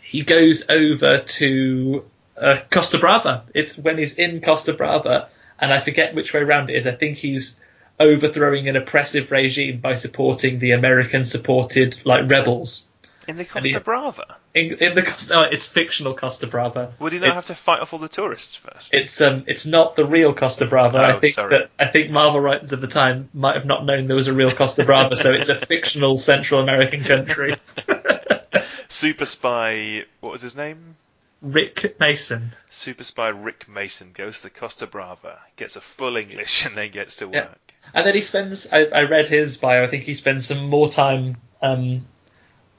[0.00, 2.04] he goes over to
[2.36, 3.44] uh, Costa Brava.
[3.54, 6.86] It's when he's in Costa Brava, and I forget which way around it is.
[6.86, 7.58] I think he's
[7.98, 12.86] overthrowing an oppressive regime by supporting the American supported like rebels.
[13.26, 14.36] In the And he- Costa Brava.
[14.56, 16.94] In, in the Costa, oh, it's fictional Costa Brava.
[16.98, 18.94] Would he not it's, have to fight off all the tourists first?
[18.94, 20.96] It's um, it's not the real Costa Brava.
[20.96, 21.50] I Oh, think sorry.
[21.50, 24.32] that I think Marvel writers at the time might have not known there was a
[24.32, 27.54] real Costa Brava, so it's a fictional Central American country.
[28.88, 30.04] Super spy.
[30.20, 30.96] What was his name?
[31.42, 32.50] Rick Mason.
[32.70, 37.16] Super spy Rick Mason goes to Costa Brava, gets a full English, and then gets
[37.16, 37.34] to work.
[37.34, 37.48] Yeah.
[37.92, 38.72] And then he spends.
[38.72, 39.84] I, I read his bio.
[39.84, 42.06] I think he spends some more time um,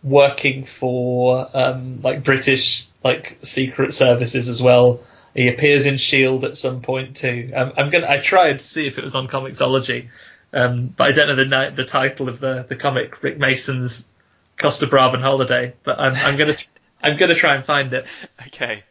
[0.10, 5.00] working for um, like British like secret services as well.
[5.36, 7.52] He appears in Shield at some point too.
[7.56, 8.08] Um, I'm gonna.
[8.10, 10.08] I tried to see if it was on Comixology,
[10.54, 13.22] um, but I don't know the the title of the the comic.
[13.22, 14.14] Rick Mason's
[14.58, 15.74] Costa Bravan Holiday.
[15.84, 16.56] But I'm, I'm gonna.
[17.04, 18.06] I'm gonna try and find it
[18.48, 18.84] Okay.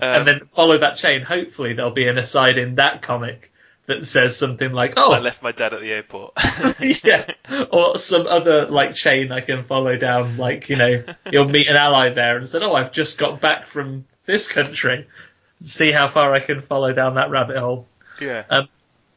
[0.00, 1.22] and Um, then follow that chain.
[1.22, 3.50] Hopefully, there'll be an aside in that comic
[3.86, 6.32] that says something like, "Oh, I left my dad at the airport.
[7.04, 7.26] yeah,
[7.70, 10.36] or some other like chain I can follow down.
[10.36, 13.66] Like you know, you'll meet an ally there and said, "Oh, I've just got back
[13.66, 15.06] from this country."
[15.60, 17.86] See how far I can follow down that rabbit hole.
[18.20, 18.44] yeah.
[18.50, 18.68] Um,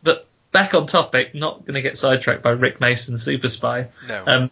[0.04, 3.88] but back on topic, not going to get sidetracked by Rick Mason, Super Spy.
[4.08, 4.24] no.
[4.26, 4.52] Um,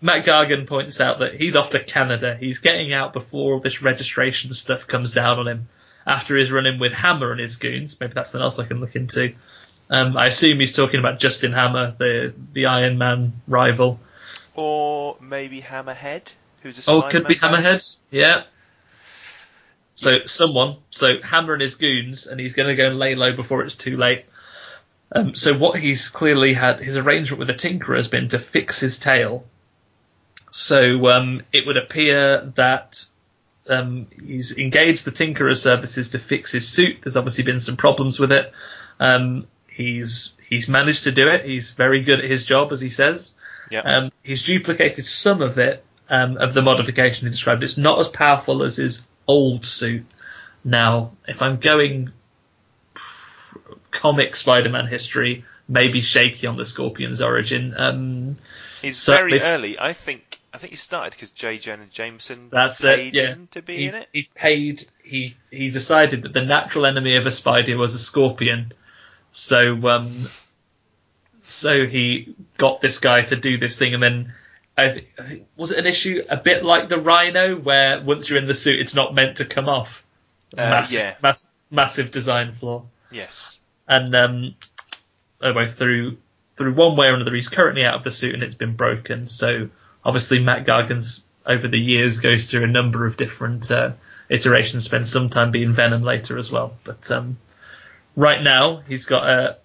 [0.00, 2.36] Matt Gargan points out that he's off to Canada.
[2.38, 5.68] He's getting out before all this registration stuff comes down on him.
[6.06, 8.80] After his run in with Hammer and his goons, maybe that's something else I can
[8.80, 9.34] look into.
[9.90, 14.00] Um, I assume he's talking about Justin Hammer, the the Iron Man rival.
[14.54, 17.34] or maybe Hammerhead, who's a Oh, could be.
[17.36, 17.98] Hammerhead.
[18.10, 18.44] Yeah.
[19.94, 23.32] So someone, so Hammer and his goons, and he's going to go and lay low
[23.34, 24.24] before it's too late.
[25.14, 28.80] Um, so what he's clearly had, his arrangement with the Tinkerer has been to fix
[28.80, 29.44] his tail.
[30.50, 33.04] So um, it would appear that
[33.68, 37.02] um, he's engaged the Tinkerer services to fix his suit.
[37.02, 38.52] There's obviously been some problems with it.
[38.98, 41.44] Um, he's he's managed to do it.
[41.44, 43.30] He's very good at his job, as he says.
[43.70, 43.80] Yeah.
[43.80, 47.62] Um, he's duplicated some of it, um, of the modification he described.
[47.62, 50.04] It's not as powerful as his old suit.
[50.64, 52.12] Now, if I'm going
[53.90, 57.74] comic Spider-Man history, maybe shaky on the Scorpion's origin.
[57.76, 58.36] Um,
[58.80, 59.78] He's very early.
[59.78, 60.40] I think.
[60.54, 61.58] I think he started because J.
[61.58, 63.22] Jonah Jameson That's paid it.
[63.22, 64.08] Yeah, him to be he, in it.
[64.12, 64.84] he paid.
[65.02, 68.72] He he decided that the natural enemy of a spider was a scorpion,
[69.30, 70.26] so um,
[71.42, 74.34] so he got this guy to do this thing, and then
[74.76, 78.46] I, think was it an issue a bit like the Rhino, where once you're in
[78.46, 80.04] the suit, it's not meant to come off.
[80.52, 81.14] Uh, massive, yeah.
[81.22, 83.58] mass, massive design flaw, Yes.
[83.88, 84.54] and um,
[85.42, 86.18] anyway, through
[86.56, 89.24] through one way or another, he's currently out of the suit, and it's been broken.
[89.26, 89.70] So
[90.04, 93.92] obviously, Matt Gargan's over the years goes through a number of different uh,
[94.28, 96.74] iterations, spends some time being Venom later as well.
[96.84, 97.36] But um,
[98.14, 99.56] right now, he's got a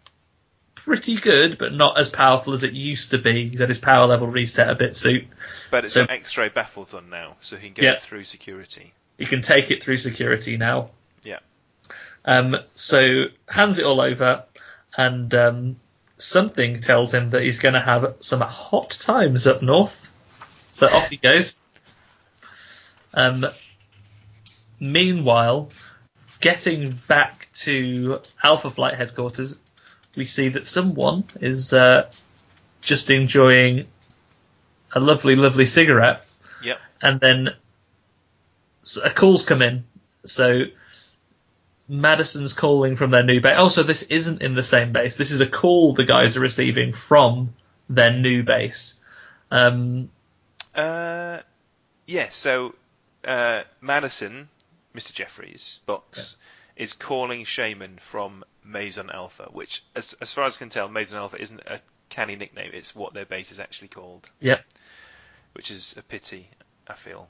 [0.76, 3.50] pretty good, but not as powerful as it used to be.
[3.50, 5.26] He's had his power level reset a bit suit.
[5.70, 8.00] But it's So- got X-ray baffles on now, so he can go Yeah.
[8.00, 8.94] through security.
[9.18, 10.92] He can take it through security now.
[11.24, 11.40] Yeah.
[12.26, 14.44] Um, so hands it all over,
[14.96, 15.76] and um,
[16.18, 20.14] something tells him that he's going to have some hot times up north.
[20.78, 21.60] So off he goes.
[23.12, 23.48] Um,
[24.80, 25.70] meanwhile,
[26.40, 29.60] getting back to Alpha Flight headquarters,
[30.16, 32.12] we see that someone is uh,
[32.82, 33.88] just enjoying
[34.92, 36.24] a lovely, lovely cigarette
[36.64, 36.80] Yep.
[37.02, 37.50] and then
[39.04, 39.84] a call's come in.
[40.26, 40.66] So
[41.90, 43.56] Madison's calling from their new base.
[43.58, 45.18] Oh, so this isn't in the same base.
[45.18, 47.56] This is a call the guys are receiving from
[47.90, 49.00] their new base.
[49.50, 50.12] Um,
[50.78, 51.40] Uh,
[52.06, 52.30] yeah.
[52.30, 52.76] So
[53.26, 54.48] uh, Madison,
[54.96, 55.12] Mr.
[55.14, 56.38] Jeffries, box,
[56.76, 61.18] is calling Shaman from Maison Alpha, which, as as far as I can tell, Maison
[61.18, 62.70] Alpha isn't a canny nickname.
[62.74, 64.30] It's what their base is actually called.
[64.40, 64.64] Yep.
[65.54, 66.50] which is a pity,
[66.88, 67.28] I feel.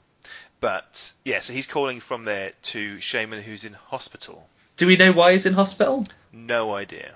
[0.60, 4.46] But yeah, so he's calling from there to Shaman, who's in hospital.
[4.76, 6.06] Do we know why he's in hospital?
[6.32, 7.14] No idea.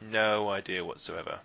[0.00, 1.38] No idea whatsoever.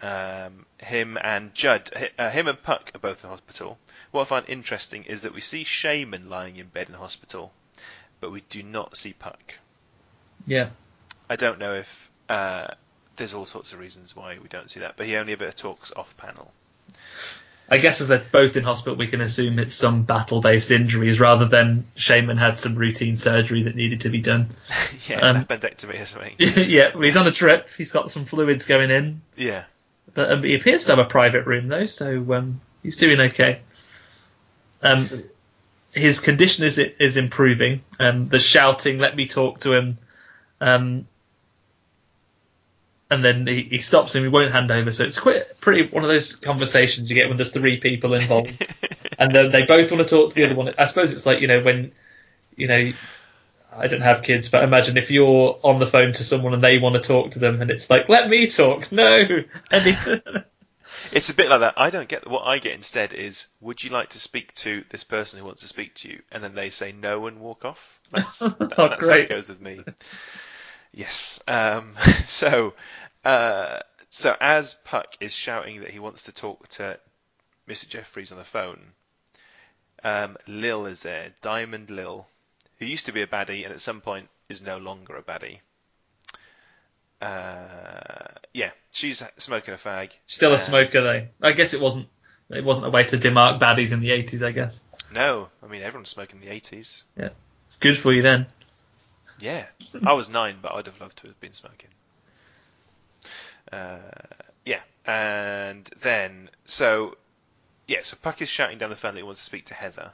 [0.00, 3.78] Um, him and Judd, uh, him and Puck are both in hospital.
[4.10, 7.52] What I find interesting is that we see Shaman lying in bed in hospital,
[8.20, 9.54] but we do not see Puck.
[10.46, 10.70] Yeah.
[11.28, 12.68] I don't know if uh,
[13.16, 15.92] there's all sorts of reasons why we don't see that, but he only ever talks
[15.94, 16.52] off panel.
[17.70, 21.44] I guess as they're both in hospital, we can assume it's some battle-based injuries rather
[21.44, 24.56] than Shaman had some routine surgery that needed to be done.
[25.06, 26.34] yeah, Um, appendectomy or something.
[26.38, 27.68] yeah, he's on a trip.
[27.76, 29.64] He's got some fluids going in, Yeah.
[30.18, 33.60] But um, he appears to have a private room though, so um, he's doing okay.
[34.82, 35.22] Um,
[35.92, 37.82] his condition is is improving.
[38.00, 39.98] Um, the shouting, "Let me talk to him,"
[40.60, 41.06] um,
[43.08, 44.24] and then he, he stops him.
[44.24, 44.90] He won't hand over.
[44.90, 48.74] So it's quite pretty one of those conversations you get when there's three people involved,
[49.20, 50.74] and then they both want to talk to the other one.
[50.76, 51.92] I suppose it's like you know when
[52.56, 52.92] you know.
[53.72, 56.78] I don't have kids, but imagine if you're on the phone to someone and they
[56.78, 59.26] want to talk to them, and it's like, "Let me talk." No,
[59.70, 60.44] I need to.
[61.12, 61.74] It's a bit like that.
[61.76, 65.04] I don't get what I get instead is, would you like to speak to this
[65.04, 66.22] person who wants to speak to you?
[66.32, 68.00] And then they say no and walk off.
[68.10, 69.80] That's, that- Oh, that's how it goes with me.
[70.92, 71.40] Yes.
[71.46, 72.74] Um, so,
[73.24, 73.78] uh,
[74.08, 76.98] so as Puck is shouting that he wants to talk to
[77.68, 77.88] Mr.
[77.88, 78.80] Jeffries on the phone,
[80.02, 82.26] um, Lil is there, Diamond Lil,
[82.78, 85.58] who used to be a baddie and at some point is no longer a baddie.
[87.20, 90.10] Uh, yeah, she's smoking a fag.
[90.26, 91.26] Still a Um, smoker though.
[91.42, 92.08] I guess it wasn't.
[92.50, 94.42] It wasn't a way to demark baddies in the 80s.
[94.46, 97.04] I guess No, I mean everyone's smoking in the eighties.
[97.16, 97.30] Yeah,
[97.66, 98.46] it's good for you then.
[99.40, 99.66] Yeah,
[100.04, 101.90] I was nine, but I'd have loved to have been smoking.
[103.72, 103.98] Uh,
[104.64, 107.16] yeah, and then so
[107.86, 110.12] yeah, so Puck is shouting down the phone that he wants to speak to Heather,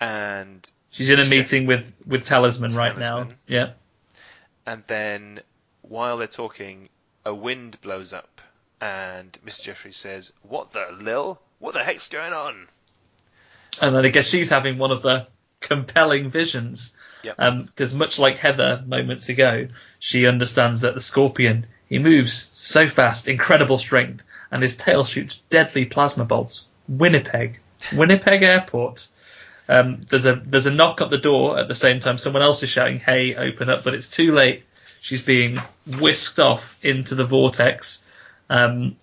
[0.00, 3.28] and She's in a meeting with with Talisman right now.
[3.46, 3.72] Yeah.
[4.64, 5.40] and then
[5.82, 6.88] while they're talking,
[7.24, 8.40] a wind blows up,
[8.80, 9.62] and Mr.
[9.62, 11.38] Jeffries says, "What the lil?
[11.58, 12.66] What the heck's going on?"
[13.82, 15.26] And then I guess she's having one of the
[15.60, 16.96] compelling visions.
[17.24, 17.34] Yep.
[17.38, 22.88] Um, because much like Heather moments ago, she understands that the scorpion he moves so
[22.88, 26.66] fast, incredible strength, and his tail shoots deadly plasma bolts.
[26.88, 27.60] Winnipeg,
[27.92, 29.08] Winnipeg Airport.
[29.68, 32.18] Um, there's a there's a knock at the door at the same time.
[32.18, 34.64] Someone else is shouting, "Hey, open up!" But it's too late.
[35.00, 35.60] She's being
[35.98, 38.04] whisked off into the vortex.
[38.48, 38.96] Um,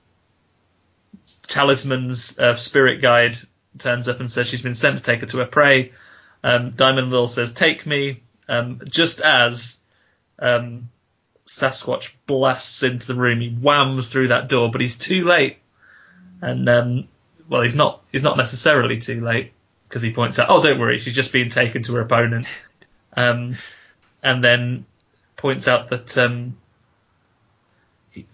[1.47, 3.37] Talisman's uh, spirit guide
[3.77, 5.91] turns up and says she's been sent to take her to her prey.
[6.43, 9.79] Um, Diamond Lil says, "Take me." Um, just as
[10.39, 10.89] um,
[11.45, 15.57] Sasquatch blasts into the room, he whams through that door, but he's too late.
[16.41, 17.07] And um,
[17.49, 18.01] well, he's not.
[18.13, 19.51] He's not necessarily too late
[19.93, 22.47] because he points out, "Oh, don't worry, she's just being taken to her opponent."
[23.15, 23.57] Um,
[24.23, 24.87] and then
[25.35, 26.57] points out that um,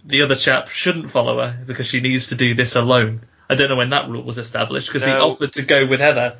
[0.05, 3.23] the other chap shouldn't follow her because she needs to do this alone.
[3.49, 6.37] I don't know when that rule was established because he offered to go with Heather.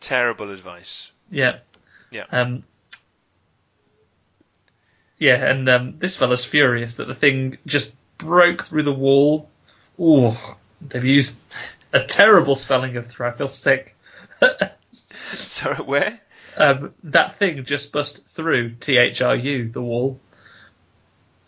[0.00, 1.10] Terrible advice.
[1.30, 1.60] Yeah.
[2.10, 2.26] Yeah.
[2.30, 2.64] Um,
[5.16, 9.48] yeah, and um, this fella's furious that the thing just broke through the wall.
[9.98, 10.32] Ooh,
[10.82, 11.40] they've used
[11.94, 13.28] a terrible spelling of through.
[13.28, 13.93] I feel sick.
[15.32, 16.20] Sorry, where?
[16.56, 20.20] Um, that thing just bust through T H R U the wall.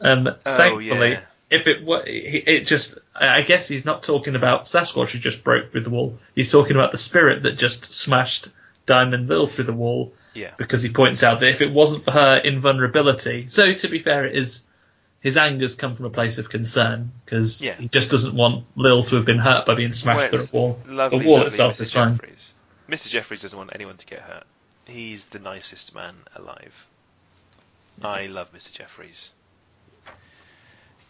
[0.01, 1.21] Um, Oh, thankfully, yeah.
[1.51, 5.71] if it were, it just, I guess he's not talking about Sasquatch who just broke
[5.71, 6.19] through the wall.
[6.35, 8.49] He's talking about the spirit that just smashed
[8.85, 10.51] Diamond Lil through the wall Yeah.
[10.59, 14.27] because he points out that if it wasn't for her invulnerability, so to be fair,
[14.27, 14.67] it is
[15.21, 17.75] his anger's come from a place of concern because Yeah.
[17.77, 20.63] he just doesn't want Lil to have been hurt by being smashed Well, through a
[20.63, 20.79] wall.
[20.89, 21.81] Lovely, the wall itself Mr.
[21.81, 22.13] is fine.
[22.19, 22.53] Jeffries.
[22.89, 23.09] Mr.
[23.09, 24.45] Jeffries doesn't want anyone to get hurt.
[24.87, 26.87] He's the nicest man alive.
[28.03, 28.73] I love Mr.
[28.73, 29.33] Jeffries.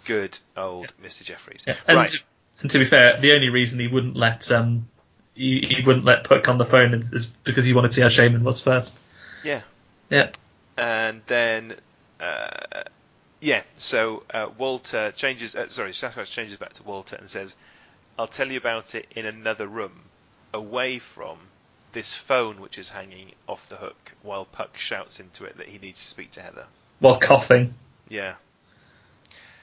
[0.04, 1.24] Good old Mr.
[1.24, 1.64] Jeffries.
[1.66, 2.08] Yeah, And, right.
[2.08, 2.20] to,
[2.60, 4.88] and to be fair, the only reason he wouldn't let um
[5.34, 8.02] he, he wouldn't let Puck on the phone is, is because he wanted to see
[8.02, 8.98] how Shaman was first.
[9.44, 9.60] Yeah.
[10.08, 10.30] Yeah.
[10.78, 11.74] And then,
[12.20, 12.84] uh,
[13.40, 17.54] yeah, so uh, Walter changes, uh, sorry, Sasquatch changes back to Walter and says,
[18.18, 19.92] I'll tell you about it in another room,
[20.54, 21.38] away from
[21.97, 25.78] this phone which is hanging off the hook, while Puck shouts into it that he
[25.78, 26.66] needs to speak to Heather.
[26.99, 27.72] While coughing.
[28.07, 28.34] Yeah.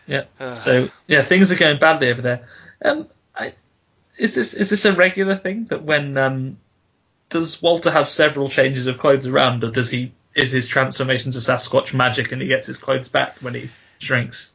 [0.07, 0.23] Yeah.
[0.39, 0.55] Uh.
[0.55, 2.47] So yeah, things are going badly over there.
[2.83, 3.53] Um, I,
[4.17, 6.57] is this is this a regular thing that when um,
[7.29, 11.37] does Walter have several changes of clothes around, or does he is his transformation to
[11.37, 13.69] Sasquatch magic and he gets his clothes back when he
[13.99, 14.51] shrinks?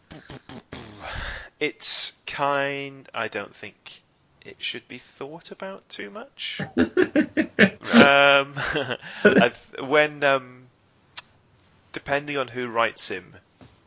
[1.60, 4.02] It's kind, I don't think
[4.48, 6.60] it should be thought about too much.
[7.92, 8.54] um,
[9.88, 10.66] when um,
[11.92, 13.34] depending on who writes him,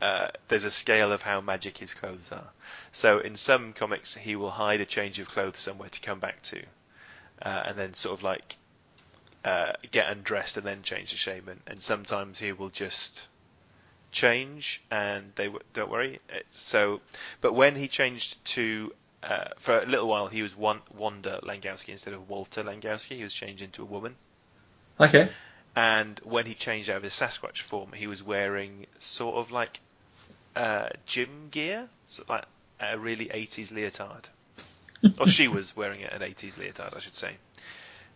[0.00, 2.48] uh, there's a scale of how magic his clothes are.
[2.92, 6.42] So in some comics, he will hide a change of clothes somewhere to come back
[6.44, 6.62] to,
[7.42, 8.56] uh, and then sort of like
[9.44, 11.60] uh, get undressed and then change the shaman.
[11.66, 13.26] And sometimes he will just
[14.12, 16.20] change and they w- don't worry.
[16.28, 17.00] It's so,
[17.40, 18.92] but when he changed to
[19.22, 23.16] uh, for a little while, he was one, Wanda Langkowski instead of Walter Langkowski.
[23.16, 24.16] He was changed into a woman.
[24.98, 25.28] Okay.
[25.76, 29.80] And when he changed out of his Sasquatch form, he was wearing sort of like
[30.56, 32.44] uh, gym gear, so like
[32.80, 34.28] a really 80s leotard.
[35.18, 37.32] or she was wearing an 80s leotard, I should say.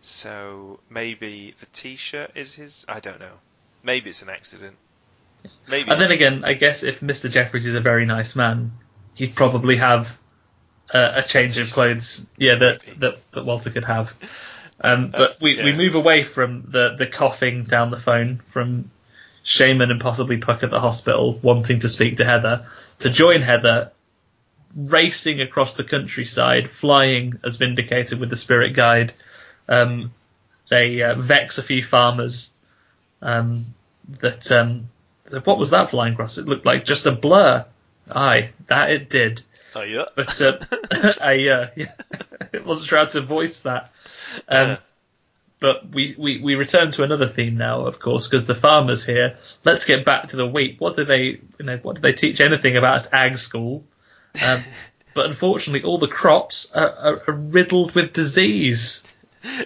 [0.01, 2.85] So maybe the t-shirt is his.
[2.87, 3.33] I don't know.
[3.83, 4.75] Maybe it's an accident.
[5.67, 5.89] Maybe.
[5.89, 7.29] And then again, I guess if Mr.
[7.29, 8.71] Jeffries is a very nice man,
[9.15, 10.17] he'd probably have
[10.93, 12.25] uh, a change of clothes.
[12.37, 14.15] Yeah, that, that that Walter could have.
[14.79, 15.65] Um, but uh, we, yeah.
[15.65, 18.91] we move away from the, the coughing down the phone from
[19.43, 22.67] Shaman and possibly Puck at the hospital wanting to speak to Heather
[22.99, 23.91] to join Heather
[24.75, 29.13] racing across the countryside, flying as vindicated with the spirit guide.
[29.67, 30.13] Um,
[30.69, 32.53] they uh, vex a few farmers.
[33.21, 33.65] Um,
[34.19, 34.89] that um,
[35.25, 36.37] so what was that flying across?
[36.37, 37.65] It looked like just a blur.
[38.09, 39.41] Aye, that it did.
[39.75, 40.05] Oh yeah.
[40.15, 40.59] But uh,
[41.21, 41.91] I uh, yeah,
[42.65, 43.91] wasn't sure how to voice that.
[44.47, 44.77] Um, yeah.
[45.59, 49.39] But we, we, we return to another theme now, of course, because the farmers here.
[49.63, 50.79] Let's get back to the wheat.
[50.79, 51.77] What do they you know?
[51.77, 53.83] What do they teach anything about ag school?
[54.39, 54.63] Um,
[55.15, 59.03] but unfortunately, all the crops are, are, are riddled with disease.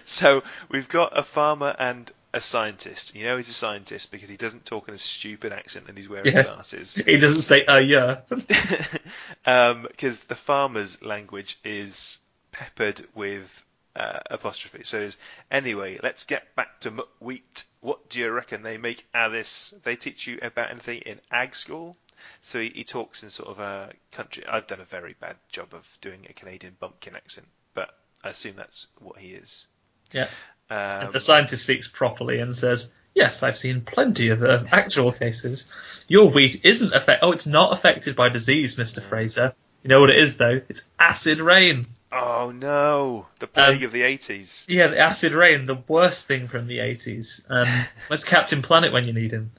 [0.06, 3.15] So we've got a farmer and a scientist.
[3.15, 6.09] You know he's a scientist because he doesn't talk in a stupid accent and he's
[6.09, 6.43] wearing yeah.
[6.43, 6.95] glasses.
[7.05, 8.21] He doesn't say uh yeah.
[8.29, 8.99] Because
[9.45, 9.88] um,
[10.27, 12.19] the farmer's language is
[12.51, 13.65] peppered with
[13.95, 14.84] uh, apostrophe.
[14.84, 15.09] So
[15.49, 17.65] anyway, let's get back to wheat.
[17.82, 19.73] What do you reckon they make Alice?
[19.84, 21.97] They teach you about anything in ag school?
[22.41, 24.45] So he, he talks in sort of a country.
[24.45, 28.55] I've done a very bad job of doing a Canadian bumpkin accent, but I assume
[28.55, 29.67] that's what he is.
[30.11, 30.27] Yeah.
[30.72, 35.69] Um, the scientist speaks properly and says, "Yes, I've seen plenty of uh, actual cases.
[36.07, 37.26] Your wheat isn't affected.
[37.26, 39.53] Oh, it's not affected by disease, Mister Fraser.
[39.84, 40.61] You know what it is though?
[40.69, 41.88] It's acid rain.
[42.09, 44.65] Oh no, the plague um, of the eighties.
[44.69, 47.45] Yeah, the acid rain, the worst thing from the eighties.
[47.49, 47.67] Um,
[48.07, 49.51] where's Captain Planet when you need him?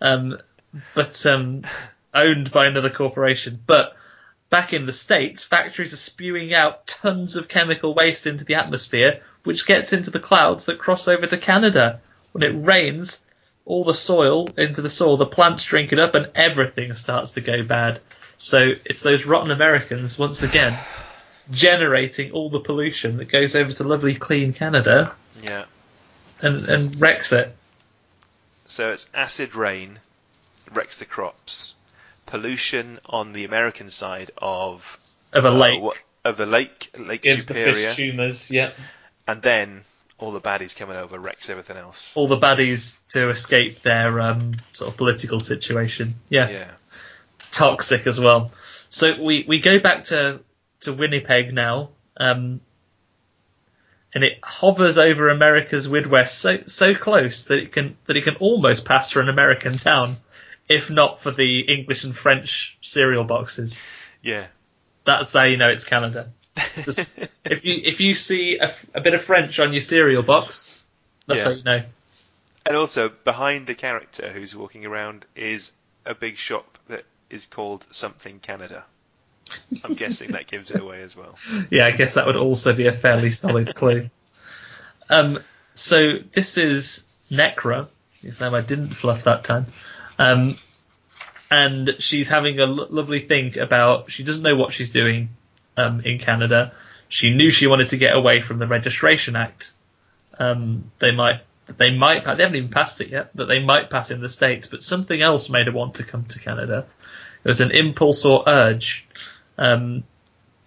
[0.00, 0.38] Um,
[0.94, 1.62] but um,
[2.12, 3.60] owned by another corporation.
[3.64, 3.96] But
[4.48, 9.20] back in the states, factories are spewing out tons of chemical waste into the atmosphere,
[9.44, 12.00] which gets into the clouds that cross over to Canada.
[12.32, 13.24] When it rains,
[13.64, 17.40] all the soil into the soil, the plants drink it up, and everything starts to
[17.40, 18.00] go bad.
[18.36, 20.78] So it's those rotten Americans once again
[21.50, 25.12] generating all the pollution that goes over to lovely clean Canada.
[25.42, 25.64] Yeah.
[26.40, 27.54] And and wrecks it.
[28.66, 29.98] So it's acid rain,
[30.72, 31.74] wrecks the crops.
[32.26, 34.98] Pollution on the American side of
[35.32, 35.82] of a uh, lake.
[36.22, 37.72] Of the lake, Lake Gives Superior.
[37.72, 38.72] the fish tumors, yeah
[39.30, 39.84] and then
[40.18, 42.12] all the baddies coming over wrecks everything else.
[42.16, 46.16] All the baddies to escape their um, sort of political situation.
[46.28, 46.50] Yeah.
[46.50, 46.70] Yeah.
[47.52, 48.50] Toxic as well.
[48.88, 50.40] So we, we go back to,
[50.80, 52.60] to Winnipeg now, um,
[54.12, 58.34] and it hovers over America's Midwest so so close that it can that it can
[58.36, 60.16] almost pass for an American town,
[60.68, 63.80] if not for the English and French cereal boxes.
[64.22, 64.48] Yeah.
[65.04, 66.32] That's how you know it's Canada
[67.44, 70.78] if you if you see a, a, bit of French on your cereal box,
[71.26, 71.44] that's yeah.
[71.44, 71.82] how you know.
[72.66, 75.72] And also behind the character who's walking around is
[76.04, 78.84] a big shop that is called something Canada.
[79.84, 81.36] I'm guessing that gives it away as well.
[81.70, 84.10] Yeah, I guess that would also be a fairly solid clue.
[85.08, 85.42] Um,
[85.74, 87.88] so this is Necra.
[88.20, 89.66] Yes, I didn't fluff that time.
[90.18, 90.56] Um,
[91.50, 94.10] and she's having a lo- lovely think about.
[94.10, 95.30] She doesn't know what she's doing
[95.76, 96.72] um, in Canada.
[97.08, 99.72] She knew she wanted to get away from the Registration Act.
[100.38, 101.40] Um, they might,
[101.76, 104.66] they might, they haven't even passed it yet, but they might pass in the States.
[104.66, 106.86] But something else made her want to come to Canada.
[107.44, 109.08] It was an impulse or urge.
[109.58, 110.04] Um,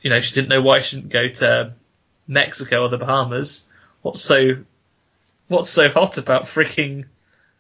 [0.01, 1.73] you know, she didn't know why she didn't go to
[2.27, 3.65] Mexico or the Bahamas.
[4.01, 4.57] What's so,
[5.47, 7.05] what's so hot about freaking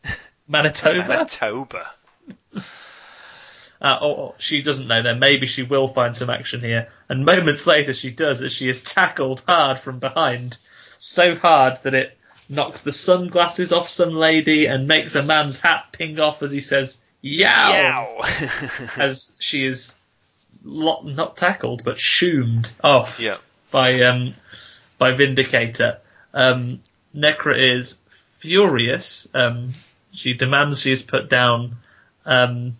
[0.47, 1.07] Manitoba?
[1.07, 1.89] Manitoba.
[3.83, 5.19] Uh, or she doesn't know then.
[5.19, 6.87] Maybe she will find some action here.
[7.09, 10.57] And moments later, she does as she is tackled hard from behind,
[10.97, 12.17] so hard that it
[12.47, 16.61] knocks the sunglasses off some lady and makes a man's hat ping off as he
[16.61, 18.21] says "yow,", yow.
[18.97, 19.95] as she is
[20.63, 23.19] not tackled but shoomed off.
[23.19, 23.37] Yeah.
[23.71, 24.33] by um,
[24.97, 25.99] by Vindicator.
[26.33, 26.79] Um,
[27.13, 27.99] Necra is
[28.39, 29.27] furious.
[29.33, 29.73] Um,
[30.13, 31.77] she demands she is put down,
[32.25, 32.73] um,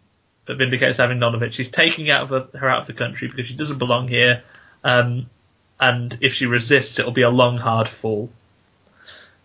[0.46, 1.54] but Vindicator's having none of it.
[1.54, 4.44] She's taking out of her, her out of the country because she doesn't belong here.
[4.84, 5.30] Um,
[5.80, 8.30] and if she resists, it'll be a long, hard fall.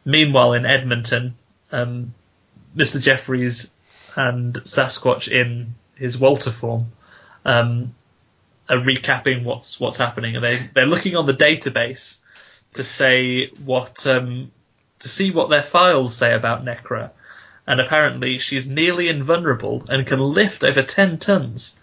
[0.04, 1.36] Meanwhile, in Edmonton,
[1.72, 2.14] um,
[2.76, 3.00] Mr.
[3.00, 3.72] Jeffries
[4.16, 6.92] and Sasquatch in his Walter form
[7.44, 7.94] um,
[8.68, 12.18] are recapping what's what's happening, and they they're looking on the database
[12.74, 14.50] to say what um,
[15.00, 17.10] to see what their files say about Necra,
[17.68, 21.78] and apparently she's nearly invulnerable and can lift over ten tons.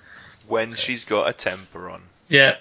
[0.48, 2.02] When she's got a temper on.
[2.28, 2.56] Yeah,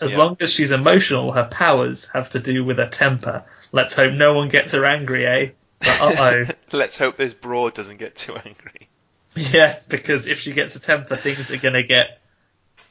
[0.00, 0.18] as Yeah.
[0.18, 3.42] long as she's emotional, her powers have to do with her temper.
[3.72, 5.48] Let's hope no one gets her angry, eh?
[5.80, 6.44] But uh oh.
[6.76, 8.88] Let's hope this broad doesn't get too angry.
[9.34, 12.20] yeah, because if she gets a temper, things are gonna get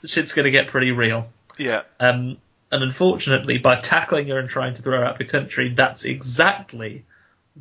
[0.04, 1.30] shit's gonna get pretty real.
[1.58, 1.84] Yeah.
[2.00, 2.38] Um,
[2.72, 6.06] and unfortunately, by tackling her and trying to throw her out of the country, that's
[6.06, 7.06] exactly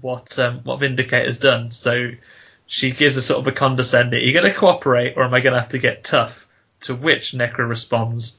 [0.01, 1.73] what um, what Vindicator's done.
[1.73, 2.11] So
[2.67, 5.41] she gives a sort of a condescending, "Are you going to cooperate, or am I
[5.41, 6.47] going to have to get tough?"
[6.83, 8.39] To which Necra responds,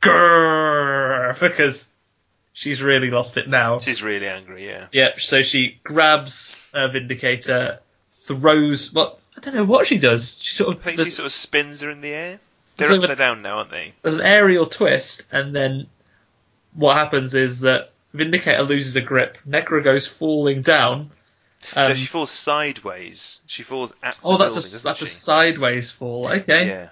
[0.00, 1.88] "Grrr," because
[2.52, 3.78] she's really lost it now.
[3.78, 4.86] She's really angry, yeah.
[4.92, 7.80] Yeah, so she grabs uh, Vindicator,
[8.10, 8.92] throws.
[8.92, 10.38] Well, I don't know what she does.
[10.40, 12.40] She sort I of think she sort of spins her in the air.
[12.76, 13.92] They're upside down now, aren't they?
[14.02, 15.86] there's an aerial twist, and then
[16.72, 19.36] what happens is that Vindicator loses a grip.
[19.46, 21.10] Necra goes falling down.
[21.74, 23.40] Um, no, she falls sideways.
[23.46, 26.28] She falls at the oh, that's building, a that's a sideways fall.
[26.28, 26.68] Okay.
[26.68, 26.88] Yeah.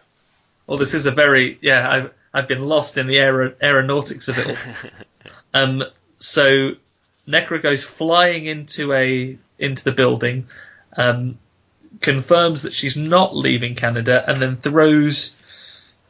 [0.66, 1.88] Well, this is a very yeah.
[1.88, 4.56] I've I've been lost in the aer- aeronautics of it all.
[5.54, 5.84] um.
[6.18, 6.72] So
[7.28, 10.46] Necra goes flying into a into the building,
[10.96, 11.38] um,
[12.00, 15.36] confirms that she's not leaving Canada, and then throws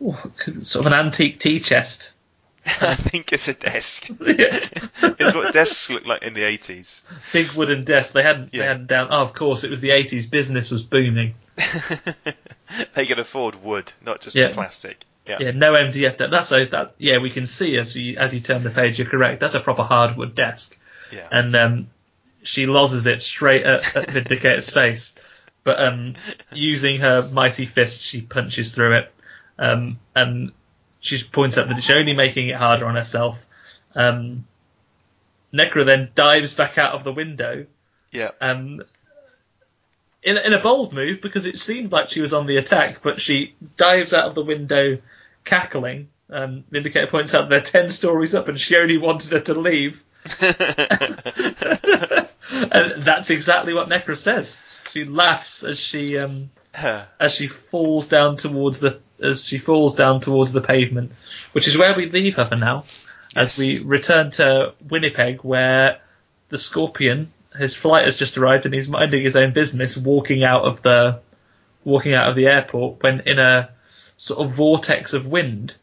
[0.02, 2.16] oh, sort of an antique tea chest.
[2.64, 4.08] I think it's a desk.
[4.20, 4.58] Yeah.
[5.02, 7.02] it's what desks look like in the 80s.
[7.32, 8.14] big wooden desk.
[8.14, 9.08] They hadn't they hadn't down.
[9.10, 10.28] Oh, of course, it was the eighties.
[10.28, 11.34] Business was booming.
[12.94, 14.52] they could afford wood, not just Yeah.
[14.52, 15.04] plastic.
[15.26, 15.38] Yeah.
[15.40, 16.16] Yeah, no MDF.
[16.16, 16.30] desk.
[16.30, 16.94] That's a that.
[16.98, 18.98] Yeah, we can see as you as you turn the page.
[18.98, 19.40] You're correct.
[19.40, 20.76] That's a proper hardwood desk,
[21.12, 21.28] Yeah.
[21.30, 21.90] and um,
[22.42, 25.14] she lozes it straight at, at Vindicator's face.
[25.64, 26.14] But um,
[26.52, 29.12] using her mighty fist, she punches through it,
[29.60, 30.50] um, and
[31.02, 33.44] she points out that she's only making it harder on herself.
[33.94, 34.46] Um,
[35.52, 37.66] Necra then dives back out of the window
[38.12, 38.30] yeah.
[38.40, 38.82] um,
[40.22, 43.20] in, in a bold move because it seemed like she was on the attack, but
[43.20, 44.98] she dives out of the window
[45.44, 46.08] cackling.
[46.30, 49.54] Um, the indicator points out they're 10 stories up and she only wanted her to
[49.54, 50.04] leave.
[50.40, 50.52] and
[53.02, 54.64] that's exactly what Necra says.
[54.92, 60.20] She laughs as she um, as she falls down towards the as she falls down
[60.20, 61.12] towards the pavement,
[61.52, 62.84] which is where we leave her for now.
[63.34, 66.00] As we return to Winnipeg, where
[66.48, 70.64] the Scorpion, his flight has just arrived and he's minding his own business, walking out
[70.64, 71.20] of the
[71.84, 73.70] walking out of the airport when in a
[74.16, 75.74] sort of vortex of wind,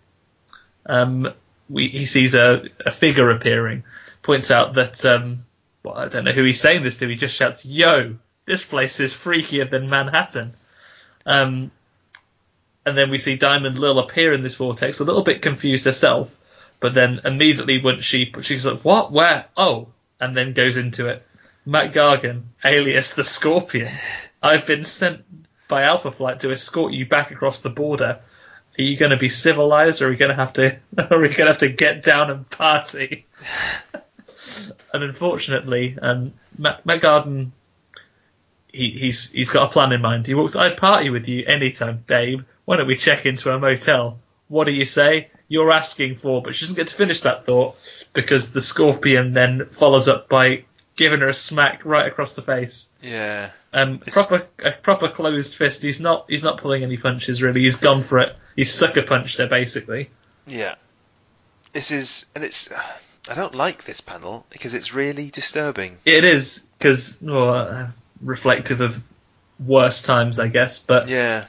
[0.85, 1.33] um,
[1.69, 3.83] we, he sees a, a figure appearing.
[4.21, 5.45] Points out that um,
[5.83, 7.07] well, I don't know who he's saying this to.
[7.07, 8.15] He just shouts, "Yo,
[8.45, 10.53] this place is freakier than Manhattan."
[11.29, 11.71] Um,
[12.87, 16.35] and then we see Diamond Lil appear in this vortex, a little bit confused herself,
[16.79, 19.11] but then immediately once she she's like, "What?
[19.11, 19.45] Where?
[19.55, 21.25] Oh!" and then goes into it.
[21.65, 23.93] Mac Gargan, alias the Scorpion,
[24.41, 25.23] I've been sent
[25.67, 28.19] by Alpha Flight to escort you back across the border.
[28.77, 31.27] Are you going to be civilized, or are we going to have to, are we
[31.27, 33.27] going to have to get down and party?
[34.93, 37.01] and unfortunately, um, Matt, Matt
[38.71, 40.27] he, he's he's got a plan in mind.
[40.27, 42.41] He walks, I'd party with you anytime, babe.
[42.65, 44.19] Why don't we check into a motel?
[44.47, 45.29] What do you say?
[45.47, 47.75] You're asking for, but she doesn't get to finish that thought
[48.13, 50.65] because the scorpion then follows up by
[50.95, 52.89] giving her a smack right across the face.
[53.01, 53.51] Yeah.
[53.73, 55.81] Um, It's- proper a proper closed fist.
[55.81, 57.61] He's not he's not pulling any punches really.
[57.61, 58.35] He's gone for it.
[58.55, 60.09] He's sucker punched her basically.
[60.45, 60.75] Yeah.
[61.73, 62.71] This is, and it's.
[63.29, 65.97] I don't like this panel because it's really disturbing.
[66.03, 67.87] It is because well, uh,
[68.21, 69.03] reflective of
[69.59, 70.79] worse times, I guess.
[70.79, 71.45] But Yeah.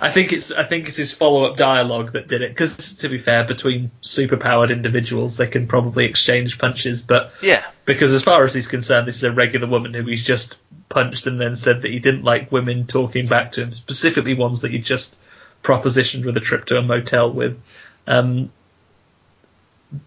[0.00, 2.50] I think it's I think it's his follow up dialogue that did it.
[2.50, 7.02] Because to be fair, between superpowered individuals, they can probably exchange punches.
[7.02, 7.62] But Yeah.
[7.84, 11.26] because as far as he's concerned, this is a regular woman who he's just punched
[11.26, 14.70] and then said that he didn't like women talking back to him, specifically ones that
[14.70, 15.18] he just
[15.64, 17.60] propositioned with a trip to a motel with.
[18.06, 18.50] Um,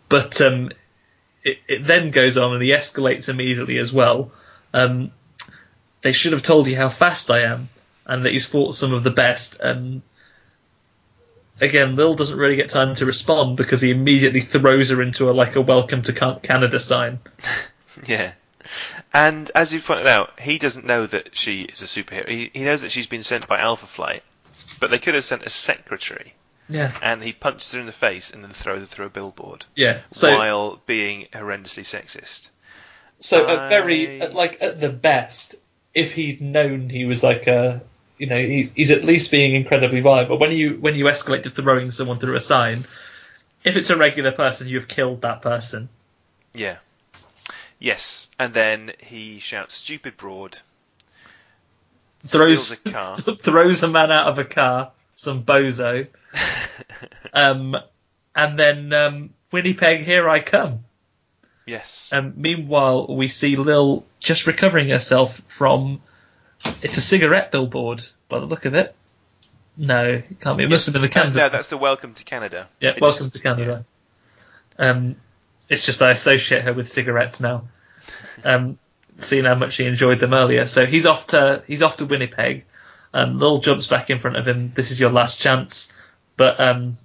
[0.10, 0.72] but um,
[1.43, 4.32] it, it then goes on and he escalates immediately as well.
[4.74, 5.12] Um,
[6.06, 7.68] they should have told you how fast I am
[8.06, 9.60] and that he's fought some of the best.
[9.60, 10.03] And
[11.60, 15.34] again, Lil doesn't really get time to respond because he immediately throws her into a
[15.34, 17.20] like a welcome to Canada sign.
[18.06, 18.34] Yeah.
[19.14, 22.28] And as you pointed out, he doesn't know that she is a superhero.
[22.28, 24.22] He, he knows that she's been sent by Alpha Flight,
[24.82, 26.34] but they could have sent a secretary,
[26.68, 26.91] Yeah.
[27.01, 29.99] and he punched her in the face and then throws her through a billboard Yeah.
[30.10, 32.49] So while being horrendously sexist.
[33.20, 35.56] so at very at, like at the best,
[35.96, 37.82] if he'd known he was like a
[38.18, 40.30] you know he's, he's at least being incredibly violent.
[40.30, 42.80] But when you when you escalate to throwing someone through a sign,
[43.64, 45.89] if it's a regular person, you've killed that person.
[46.54, 46.78] Yeah.
[47.80, 50.60] Yes, and then he shouts "stupid broad."
[52.26, 53.16] Throws a car.
[53.18, 56.08] throws a man out of a car, some bozo,
[57.34, 57.76] um,
[58.36, 60.86] and then um, Winnipeg, here I come.
[61.66, 62.11] Yes.
[62.13, 66.01] Um, meanwhile, we see Lil just recovering herself from.
[66.82, 68.95] It's a cigarette billboard by the look of it.
[69.78, 70.63] No, it can't be.
[70.63, 71.38] It must have been the Canada.
[71.38, 72.68] no, that's the Welcome to Canada.
[72.80, 73.86] yeah, It welcome just- to Canada.
[74.80, 75.16] Um,
[75.70, 77.66] it's just I associate her with cigarettes now.
[78.43, 78.78] Um,
[79.16, 82.66] seeing how much he enjoyed them earlier, so he's off to he's off to Winnipeg.
[83.13, 84.72] Um, Lil jumps back in front of him.
[84.72, 85.91] This is your last chance,
[86.36, 86.97] but um,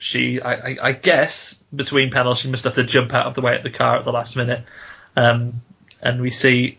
[0.00, 3.42] she, I, I, I guess, between panels, she must have to jump out of the
[3.42, 4.64] way at the car at the last minute.
[5.14, 5.60] Um,
[6.00, 6.78] and we see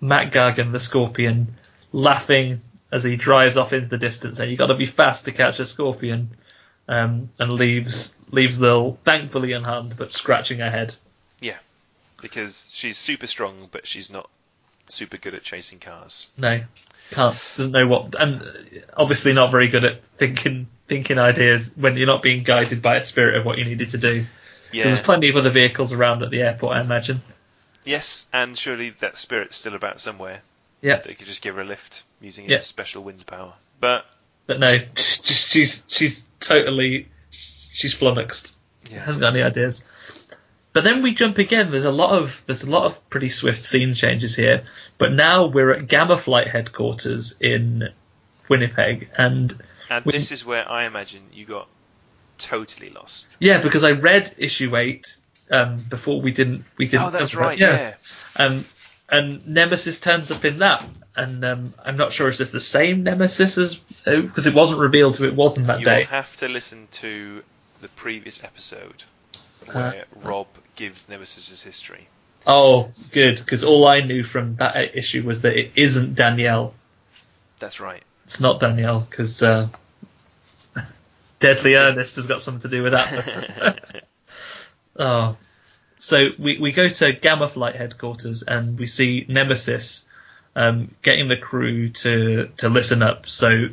[0.00, 1.54] Mac Gargan, the Scorpion,
[1.92, 5.32] laughing as he drives off into the distance, saying, "You got to be fast to
[5.32, 6.30] catch a scorpion."
[6.88, 10.94] Um, and leaves leaves Lil thankfully unharmed, but scratching her head.
[11.40, 11.58] Yeah,
[12.22, 14.30] because she's super strong, but she's not
[14.88, 16.32] super good at chasing cars.
[16.38, 16.62] No,
[17.10, 22.06] can't doesn't know what, and obviously not very good at thinking thinking ideas when you're
[22.06, 24.26] not being guided by a spirit of what you needed to do.
[24.72, 24.84] Yeah.
[24.84, 27.20] There's plenty of other vehicles around at the airport, I imagine.
[27.84, 30.40] Yes, and surely that spirit's still about somewhere.
[30.80, 32.56] Yeah, They could just give her a lift using Yeah.
[32.56, 33.54] its special wind power.
[33.80, 34.04] But
[34.46, 37.08] but no, just she's she's totally
[37.72, 38.56] she's flummoxed.
[38.90, 39.84] yeah, hasn't got any ideas.
[40.74, 41.70] But then we jump again.
[41.70, 44.64] There's a lot of there's a lot of pretty swift scene changes here.
[44.98, 47.88] But now we're at Gamma Flight headquarters in
[48.48, 49.54] Winnipeg, and
[49.90, 51.68] and this is where I imagine you got
[52.38, 53.36] totally lost.
[53.40, 55.16] yeah, because I read issue eight
[55.50, 57.06] um, before we didn't we didn't.
[57.06, 57.58] Oh, that's right.
[57.58, 57.94] Yeah.
[58.36, 58.64] Um,
[59.08, 63.02] and Nemesis turns up in that, and um, I'm not sure is this the same
[63.04, 65.98] Nemesis as because it wasn't revealed who it was in that You day.
[66.00, 67.42] will have to listen to
[67.82, 69.02] the previous episode
[69.72, 72.08] where Rob gives Nemesis' history.
[72.46, 76.74] Oh, good, because all I knew from that issue was that it isn't Danielle.
[77.58, 78.02] That's right.
[78.24, 79.68] It's not Danielle because uh,
[81.40, 83.78] Deadly Ernest has got something to do with that.
[84.98, 85.36] oh,
[85.98, 90.08] so we we go to Gamma Flight headquarters and we see Nemesis
[90.56, 93.26] um, getting the crew to to listen up.
[93.26, 93.68] So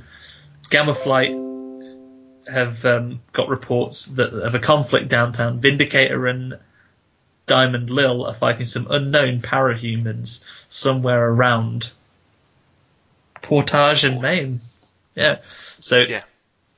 [0.69, 1.31] Gamma Flight
[2.47, 5.59] have um, got reports that of a conflict downtown.
[5.59, 6.59] Vindicator and
[7.47, 11.91] Diamond Lil are fighting some unknown parahumans somewhere around
[13.41, 14.59] Portage and Main.
[15.15, 15.37] Yeah.
[15.43, 16.23] So Yeah.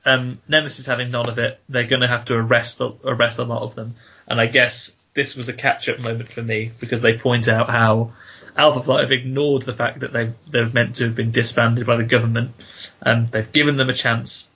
[0.04, 3.44] um, Nemesis having none of it, they're going to have to arrest the, arrest a
[3.44, 3.94] lot of them.
[4.26, 7.70] And I guess this was a catch up moment for me because they point out
[7.70, 8.12] how
[8.56, 11.96] Alpha Flight have ignored the fact that they they're meant to have been disbanded by
[11.96, 12.52] the government,
[13.00, 14.48] and they've given them a chance.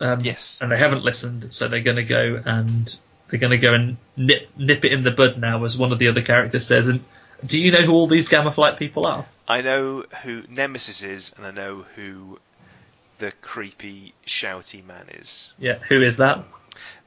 [0.00, 0.58] Um, Yes.
[0.60, 2.94] and they haven't listened, so they're going to go and
[3.28, 5.98] they're going to go and nip nip it in the bud now, as one of
[5.98, 6.88] the other characters says.
[6.88, 7.02] And
[7.44, 9.26] do you know who all these Gamma Flight people are?
[9.48, 12.38] I know who Nemesis is, and I know who
[13.18, 15.54] the creepy, shouty man is.
[15.58, 16.44] Yeah, who is that?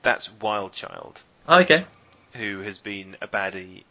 [0.02, 1.18] That's Wildchild,
[1.48, 1.86] Oh, okay.
[2.34, 3.84] who has been a baddie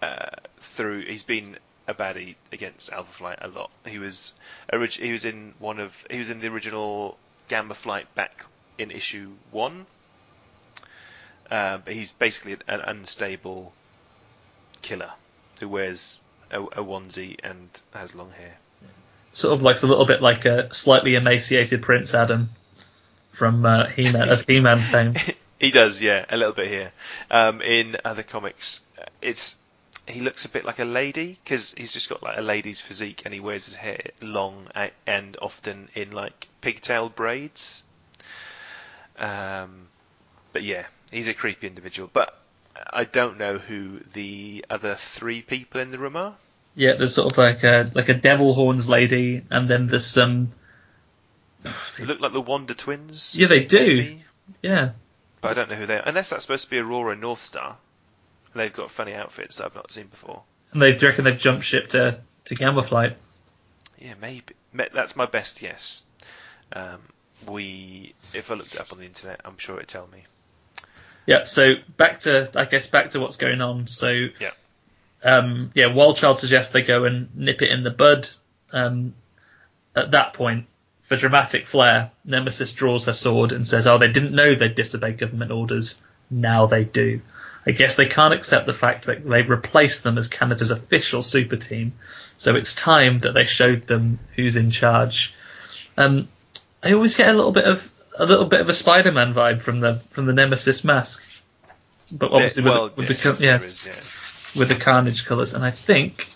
[0.00, 0.26] uh,
[0.58, 1.02] through.
[1.06, 1.56] He's been
[1.88, 3.70] a baddie against Alpha Flight a lot.
[3.86, 4.32] He was
[4.72, 7.18] orig- he was in one of he was in the original
[7.48, 8.44] Gamma Flight back
[8.78, 9.86] in issue one.
[11.50, 13.72] Uh, but he's basically an unstable
[14.82, 15.10] killer
[15.58, 18.56] who wears a, a onesie and has long hair.
[19.32, 22.50] sort of looks a little bit like a slightly emaciated Prince Adam
[23.32, 25.14] from uh, He-Man of He-Man fame.
[25.60, 26.92] He does, yeah, a little bit here.
[27.32, 28.80] Um, in other comics,
[29.20, 29.56] it's
[30.06, 33.22] he looks a bit like a lady because he's just got like a lady's physique
[33.24, 34.68] and he wears his hair long
[35.06, 37.82] and often in like pigtail braids.
[39.18, 39.88] Um,
[40.52, 42.08] but yeah, he's a creepy individual.
[42.12, 42.36] But
[42.90, 46.36] I don't know who the other three people in the room are.
[46.74, 50.52] Yeah, there's sort of like a like a devil horns lady, and then there's some.
[51.98, 53.34] They look like the Wonder Twins.
[53.36, 53.96] Yeah, they do.
[53.96, 54.24] maybe,
[54.62, 54.90] Yeah,
[55.40, 56.02] But I don't know who they are.
[56.06, 57.74] Unless that's supposed to be Aurora and Northstar.
[58.54, 60.42] And They've got funny outfits that I've not seen before.
[60.72, 63.16] and they reckon they've jumped ship to to Gamma Flight.
[63.98, 64.54] Yeah, maybe.
[64.72, 66.02] That's my best guess.
[66.72, 67.00] Um,
[67.48, 70.24] we, if I looked it up on the internet, I'm sure it'd tell me.
[71.28, 73.86] Yeah, so back to I guess back to what's going on.
[73.86, 74.52] So Yeah.
[75.22, 78.30] um, yeah, Wildchild suggests they go and nip it in the bud.
[78.72, 79.12] Um,
[79.94, 80.68] at that point,
[81.02, 85.12] for dramatic flair, Nemesis draws her sword and says, "Oh, they didn't know they'd disobey
[85.12, 86.00] government orders.
[86.30, 87.20] Now they do."
[87.66, 91.56] I guess they can't accept the fact that they've replaced them as Canada's official super
[91.56, 91.92] team,
[92.38, 95.34] so it's time that they showed them who's in charge.
[95.98, 96.28] Um,
[96.82, 99.80] I always get a little bit of a little bit of a Spider-Man vibe from
[99.80, 101.24] the from the Nemesis mask,
[102.12, 103.92] but obviously with, well, the, with yeah, the yeah is, yeah.
[104.58, 106.28] with the Carnage colours, and I think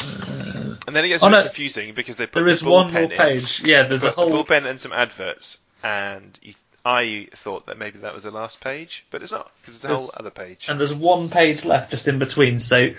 [0.00, 2.64] uh, And then it gets Oh, a bit confusing because they put there the is
[2.64, 3.62] one bullpen more in, page.
[3.64, 7.78] Yeah, there's a put the whole bullpen and some adverts, and you, I thought that
[7.78, 10.68] maybe that was the last page, but it's not because there's a whole other page.
[10.68, 12.58] and there's one page left just in between.
[12.60, 12.90] So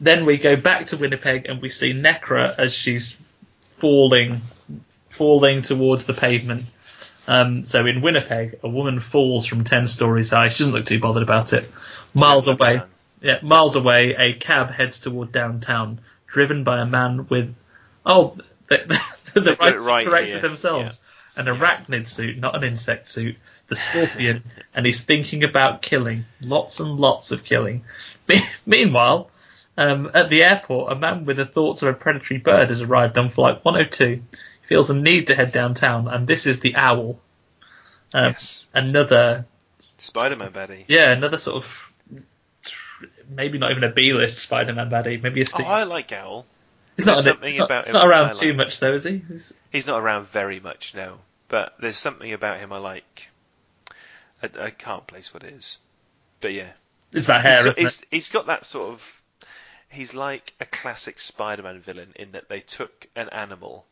[0.00, 3.16] then we go back to Winnipeg and we see Necra as she's
[3.78, 4.42] falling,
[5.08, 6.62] falling towards the pavement.
[7.26, 10.48] Um, so in Winnipeg, a woman falls from ten stories high.
[10.48, 11.70] She doesn't look too bothered about it.
[12.14, 12.82] Miles Every away,
[13.20, 17.54] yeah, miles away, a cab heads toward downtown, driven by a man with,
[18.04, 18.78] oh, the,
[19.34, 20.42] the, the They've got it writers right corrected here.
[20.42, 21.04] themselves.
[21.34, 23.36] An arachnid suit, not an insect suit.
[23.68, 24.42] The scorpion,
[24.74, 26.26] and he's thinking about killing.
[26.42, 27.84] Lots and lots of killing.
[28.66, 29.30] Meanwhile,
[29.78, 33.16] um, at the airport, a man with the thoughts of a predatory bird has arrived
[33.16, 34.22] on flight 102.
[34.72, 37.18] He feels a need to head downtown, and this is the owl.
[38.14, 39.44] Um, yes, Another
[39.78, 40.84] Spider-Man baddie.
[40.88, 41.92] yeah, another sort of
[43.28, 45.62] maybe not even a B-list Spider-Man baddie, maybe a C.
[45.66, 46.46] Oh, I like Owl.
[46.96, 48.56] he's not, something he's not, about he's not around I too like.
[48.56, 49.22] much though, is he?
[49.28, 51.18] He's, He's not around very much, no.
[51.48, 53.28] But there's something about him I like.
[54.42, 55.78] I, I can't place what it is,
[56.40, 56.70] but yeah,
[57.12, 57.80] it's that hair, he's, isn't it?
[57.80, 59.22] he's- he's got that sort of.
[59.90, 63.84] He's like a classic Spider-Man villain in that they took an animal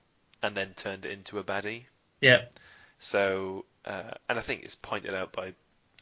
[0.42, 1.84] and then turned it into a baddie.
[2.20, 2.42] Yeah,
[2.98, 5.54] So, uh, and I think it's pointed out by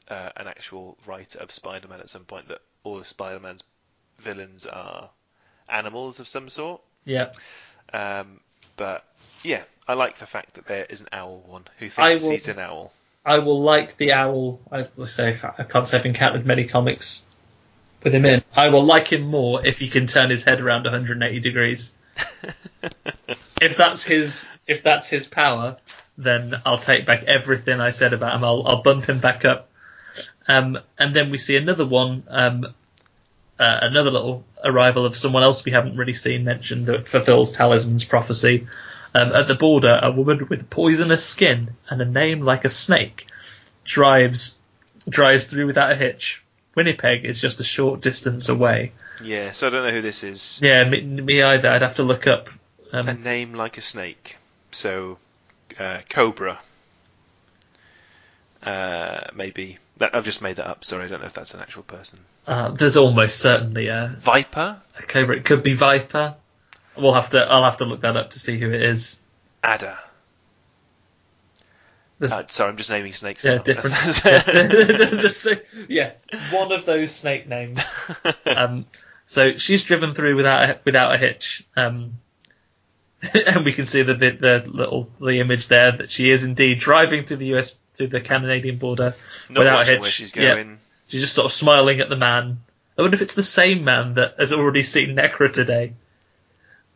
[0.08, 3.62] uh, an actual writer of Spider-Man at some point that all of Spider-Man's
[4.18, 5.10] villains are
[5.68, 6.80] animals of some sort.
[7.04, 7.32] yeah.
[7.92, 8.40] Um,
[8.76, 9.04] but
[9.42, 12.48] yeah, I like the fact that there is an owl one who thinks will- he's
[12.48, 12.92] an owl.
[13.24, 14.60] I will like the owl.
[14.72, 17.26] I say I can't say I've encountered many comics
[18.02, 18.42] with him in.
[18.56, 21.92] I will like him more if he can turn his head around 180 degrees.
[23.60, 25.76] if that's his if that's his power,
[26.16, 28.44] then I'll take back everything I said about him.
[28.44, 29.68] I'll I'll bump him back up.
[30.46, 32.64] Um, and then we see another one, um,
[33.58, 38.04] uh, another little arrival of someone else we haven't really seen mentioned that fulfills Talisman's
[38.04, 38.66] prophecy.
[39.14, 43.26] Um, at the border, a woman with poisonous skin and a name like a snake
[43.84, 44.58] drives
[45.08, 46.42] drives through without a hitch.
[46.74, 48.92] Winnipeg is just a short distance away.
[49.22, 50.58] Yeah, so I don't know who this is.
[50.62, 51.68] Yeah, me, me either.
[51.70, 52.48] I'd have to look up.
[52.92, 54.36] Um, A name like a snake.
[54.70, 55.18] So,
[55.78, 56.58] uh, Cobra.
[58.62, 59.78] Uh, maybe.
[59.98, 60.84] That, I've just made that up.
[60.84, 62.18] Sorry, I don't know if that's an actual person.
[62.46, 64.80] uh, there's almost certainly a, Viper.
[64.98, 65.36] a cobra.
[65.36, 66.34] It could be Viper.
[66.96, 67.44] We'll have to.
[67.44, 69.20] I'll have to look that up to see who it is.
[69.62, 69.98] Adder.
[72.20, 73.44] Uh, sorry, I'm just naming snakes.
[73.44, 73.62] yeah, now.
[73.62, 73.94] different.
[75.20, 76.12] Just say, yeah,
[76.50, 77.94] one of those snake names.
[78.44, 78.86] Um,
[79.28, 81.66] so she's driven through without a, without a hitch.
[81.76, 82.18] Um,
[83.34, 86.78] and we can see the, the the little the image there that she is indeed
[86.78, 89.14] driving to the US to the Canadian border
[89.50, 90.00] Not without a hitch.
[90.00, 90.54] where she's Yeah.
[90.54, 90.78] going.
[91.08, 92.58] She's just sort of smiling at the man.
[92.96, 95.92] I wonder if it's the same man that has already seen Necra today.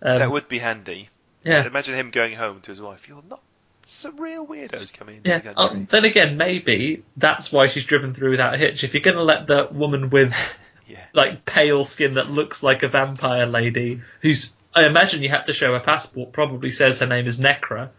[0.00, 1.08] Um, That would be handy.
[1.44, 3.08] yeah, Imagine him going home to his wife.
[3.08, 3.40] You're not
[3.86, 5.38] some real weirdos coming into yeah.
[5.40, 8.84] the Oh, then again, maybe that's why she's driven through without a hitch.
[8.84, 10.32] If you're going to let the woman with
[10.92, 11.04] yeah.
[11.12, 15.52] like pale skin that looks like a vampire lady, who's I imagine you had to
[15.52, 17.90] show her passport, probably says her name is Necra.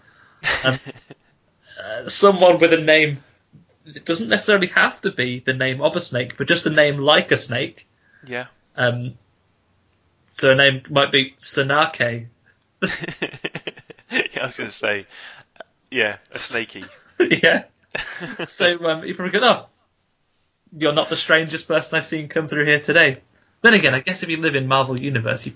[1.83, 3.21] Uh, someone with a name.
[3.85, 6.97] It doesn't necessarily have to be the name of a snake, but just a name
[6.97, 7.87] like a snake.
[8.25, 8.45] yeah.
[8.77, 9.17] Um,
[10.27, 12.27] so her name might be Sanake.
[12.81, 12.89] yeah,
[14.09, 15.05] I was going to say,
[15.91, 16.85] yeah, a snaky.
[17.19, 17.65] yeah.
[18.45, 19.65] So um, you probably go, oh,
[20.78, 23.19] you're not the strangest person I've seen come through here today.
[23.61, 25.53] Then again, I guess if you live in Marvel Universe, you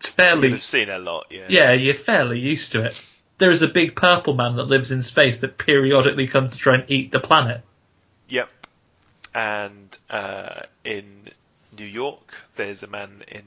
[0.00, 1.46] fairly You've seen a lot, yeah.
[1.48, 2.94] yeah, you're fairly used to it.
[3.38, 6.74] There is a big purple man that lives in space that periodically comes to try
[6.76, 7.62] and eat the planet.
[8.28, 8.48] Yep.
[9.34, 11.04] And uh, in
[11.76, 13.42] New York, there's a man in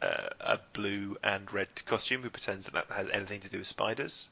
[0.00, 3.66] uh, a blue and red costume who pretends that that has anything to do with
[3.66, 4.28] spiders.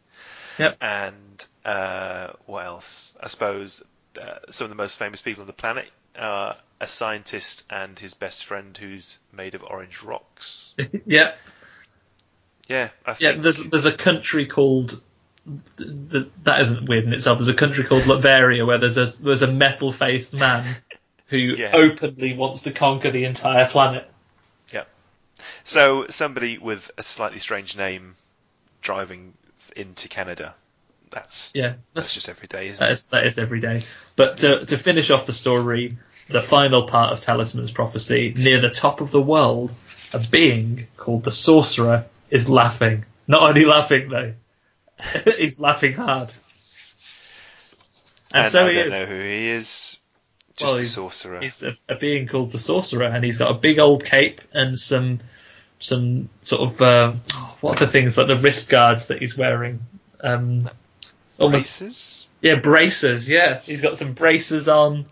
[0.58, 0.76] Yep.
[0.80, 3.14] And uh, what else?
[3.20, 3.82] I suppose
[4.20, 5.88] uh, some of the most famous people on the planet
[6.18, 10.74] are a scientist and his best friend who's made of orange rocks.
[11.06, 11.32] yeah,
[12.68, 13.32] Yeah, I yeah.
[13.32, 15.00] There's there's a country called
[15.76, 17.38] th- th- that isn't weird in itself.
[17.38, 20.76] There's a country called Latveria where there's a there's a metal faced man
[21.26, 21.70] who Yeah.
[21.74, 24.08] openly wants to conquer the entire planet.
[24.72, 24.84] Yeah.
[25.64, 28.16] So somebody with a slightly strange name
[28.80, 29.34] driving
[29.76, 30.54] into Canada.
[31.12, 32.92] That's Yeah, that's just every day, isn't That it?
[32.92, 33.84] is, that is every day.
[34.16, 35.98] But to, to finish off the story,
[36.28, 39.72] the final part of Talisman's prophecy, near the top of the world,
[40.12, 43.04] a being called the Sorcerer is laughing.
[43.28, 44.32] Not only laughing though,
[45.38, 46.32] he's laughing hard.
[48.34, 49.10] And, And so I he don't is.
[49.10, 49.98] know who he is.
[50.56, 51.40] Just Well, a he's- sorcerer.
[51.40, 54.78] He's a, a being called the Sorcerer, and he's got a big old cape and
[54.78, 55.20] some
[55.78, 57.12] some sort of uh,
[57.60, 59.80] what are the things like the wrist guards that he's wearing?
[60.20, 60.68] Um,
[61.50, 62.28] Braces?
[62.40, 63.28] yeah, braces.
[63.28, 65.06] Yeah, he's got some braces on.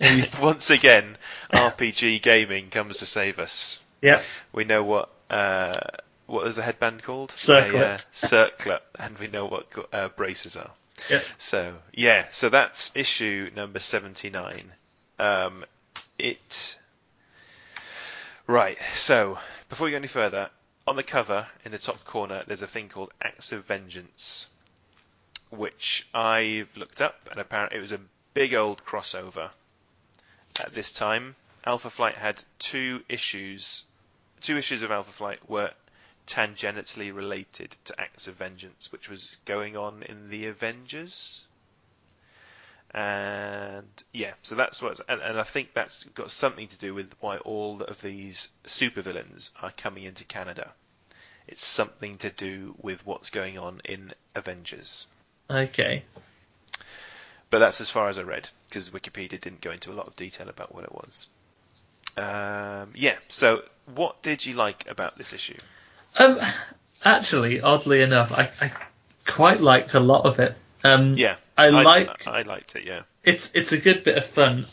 [0.40, 1.16] Once again,
[1.52, 3.80] RPG gaming comes to save us.
[4.00, 4.22] yeah,
[4.52, 5.72] We know what uh,
[6.26, 7.32] what is the headband called?
[7.32, 7.82] Circlet.
[7.82, 10.70] A, uh, circlet, and we know what uh, braces are.
[11.10, 11.20] yeah.
[11.36, 14.72] So yeah, so that's issue number seventy nine.
[15.18, 15.64] Um,
[16.18, 16.78] it
[18.46, 18.78] right.
[18.94, 20.48] So before we go any further,
[20.86, 24.48] on the cover in the top corner, there's a thing called Acts of Vengeance,
[25.50, 28.00] which I've looked up, and apparently it was a
[28.34, 29.50] big old crossover.
[30.60, 33.84] At this time, Alpha Flight had two issues.
[34.40, 35.72] Two issues of Alpha Flight were
[36.26, 41.44] tangentially related to Acts of Vengeance, which was going on in the Avengers.
[42.92, 47.12] And yeah, so that's what, and, and I think that's got something to do with
[47.20, 50.72] why all of these supervillains are coming into Canada.
[51.46, 55.06] It's something to do with what's going on in Avengers.
[55.50, 56.04] Okay.
[57.50, 60.14] But that's as far as I read, because Wikipedia didn't go into a lot of
[60.14, 61.26] detail about what it was.
[62.16, 63.62] Um, yeah, so
[63.94, 65.56] what did you like about this issue?
[66.18, 66.38] Um,
[67.04, 68.72] actually, oddly enough, I, I
[69.26, 70.56] quite liked a lot of it.
[70.84, 72.84] Um, Yeah, I like I, liked it.
[72.84, 74.66] Yeah, it's it's a good bit of fun.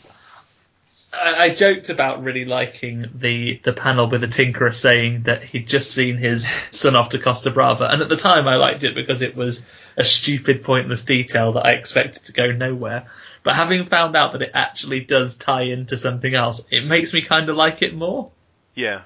[1.12, 5.68] I, I joked about really liking the the panel with the Tinkerer saying that he'd
[5.68, 8.94] just seen his son off to Costa Brava, and at the time I liked it
[8.94, 9.68] because it was
[9.98, 13.06] a stupid, pointless detail that I expected to go nowhere.
[13.42, 17.20] But having found out that it actually does tie into something else, it makes me
[17.20, 18.30] kind of like it more.
[18.74, 19.02] yeah.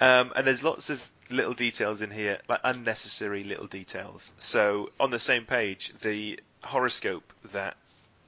[0.00, 4.32] Um, and there's lots of little details in here, like unnecessary little details.
[4.38, 7.76] So on the same page, the horoscope that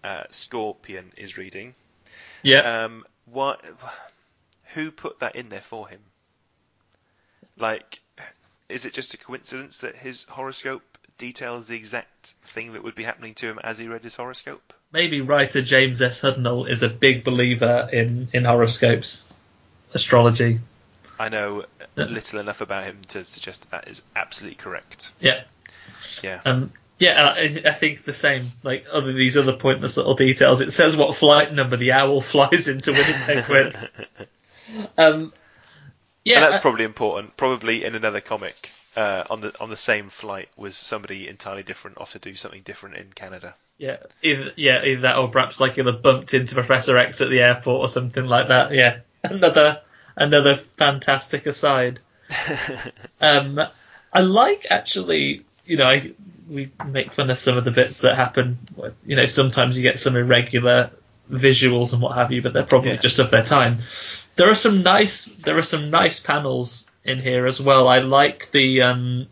[0.04, 1.74] uh, Scorpion is reading.
[2.42, 2.84] Yeah.
[2.84, 3.60] Um, what?
[4.74, 6.00] Who put that in there for him?
[7.58, 8.00] Like,
[8.68, 13.02] is it just a coincidence that his horoscope details the exact thing that would be
[13.04, 14.72] happening to him as he read his horoscope?
[14.92, 16.22] maybe writer James S.
[16.22, 19.28] Hudnall is a big believer in, in horoscopes,
[19.92, 20.58] astrology.
[21.18, 21.64] I know
[21.96, 22.04] Yeah.
[22.04, 25.10] little enough about him to suggest that, that is absolutely correct.
[25.20, 25.42] Yeah.
[26.22, 26.40] Yeah.
[26.44, 28.44] Um, yeah, I, I think the same.
[28.62, 30.62] Like other these other pointless little details.
[30.62, 33.88] It says what flight number the owl flies into Winnipeg with.
[34.98, 35.32] Um,
[36.24, 37.36] yeah, and that's I- probably important.
[37.36, 41.98] Probably in another comic, uh, on the on the same flight was somebody entirely different
[41.98, 43.54] off to do something different in Canada.
[43.78, 47.28] yeah, either yeah, either that or perhaps like you'll have bumped into Professor X at
[47.28, 48.72] the airport or something like that.
[48.72, 49.80] Yeah, another
[50.16, 52.00] another fantastic aside.
[53.20, 53.60] Um,
[54.12, 56.12] I like actually, you know, I,
[56.48, 58.58] we make fun of some of the bits that happen.
[59.06, 60.90] You know, sometimes you get some irregular
[61.30, 62.96] visuals and what have you, but they're probably Yeah.
[62.96, 63.78] just of their time.
[64.36, 67.88] There are some nice, there are some nice panels in here as well.
[67.88, 69.26] I like the, um,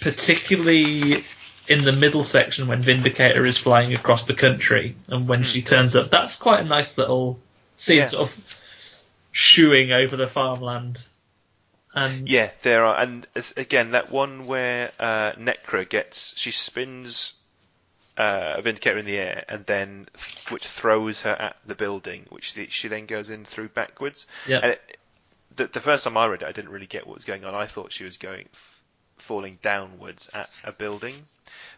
[0.00, 1.24] particularly
[1.68, 5.94] in the middle section when Vindicator is flying across the country and when she turns
[5.94, 6.10] up.
[6.10, 7.38] That's quite a nice little
[7.76, 8.04] scene, Yeah.
[8.06, 8.96] sort of
[9.32, 11.06] shooing over the farmland.
[11.94, 17.34] And Yeah, there are, and again that one where uh, Necra gets she spins
[18.16, 20.06] uh, a Vindicator in the air and then
[20.50, 24.26] which throws her at the building, which the, she then goes in through backwards.
[24.46, 24.58] Yeah.
[24.62, 24.98] And it,
[25.60, 27.54] the, the first time I read it, I didn't really get what was going on.
[27.54, 28.82] I thought she was going f-
[29.18, 31.28] falling downwards at a building,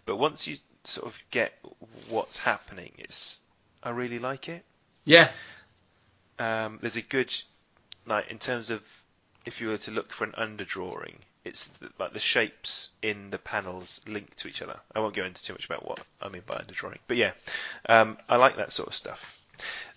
[0.07, 1.59] but once you sort of get
[2.09, 3.41] what's happening, it's
[3.83, 4.64] I really like it.
[5.05, 5.28] yeah,
[6.39, 7.33] Um, there's a good,
[8.07, 8.83] like in terms of
[9.47, 13.39] if you were to look for an underdrawing, it's th- like the shapes in the
[13.39, 14.80] panels link to each other.
[14.95, 17.33] I won't go into too much about what I mean by underdrawing, but yeah,
[17.89, 19.39] um, I like that sort of stuff.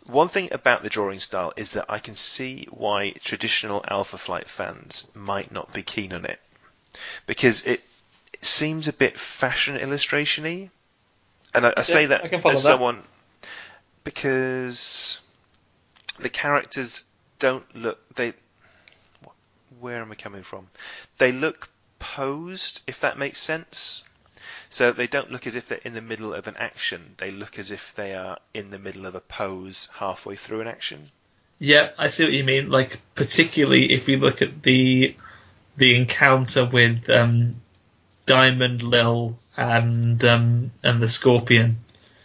[0.06, 4.50] One thing about the drawing style is that I can see why traditional Alpha Flight
[4.50, 6.40] fans might not be keen on it,
[7.26, 7.82] because it,
[8.34, 10.70] it seems a bit fashion illustration-y,
[11.54, 12.80] and I, I say Yeah, that I as that.
[12.80, 13.04] someone
[14.04, 15.20] because
[16.20, 17.04] the characters
[17.40, 18.34] don't look they
[19.80, 20.70] where am I coming from?
[21.18, 24.04] They look posed, if that makes sense.
[24.70, 27.16] So they don't look as if they're in the middle of an action.
[27.18, 30.68] They look as if they are in the middle of a pose halfway through an
[30.68, 31.12] action.
[31.60, 32.70] Yeah, I see what you mean.
[32.70, 35.16] Like particularly if we look at the
[35.78, 37.62] the encounter with um,
[38.26, 41.78] Diamond, Lil, and um, and the Scorpion.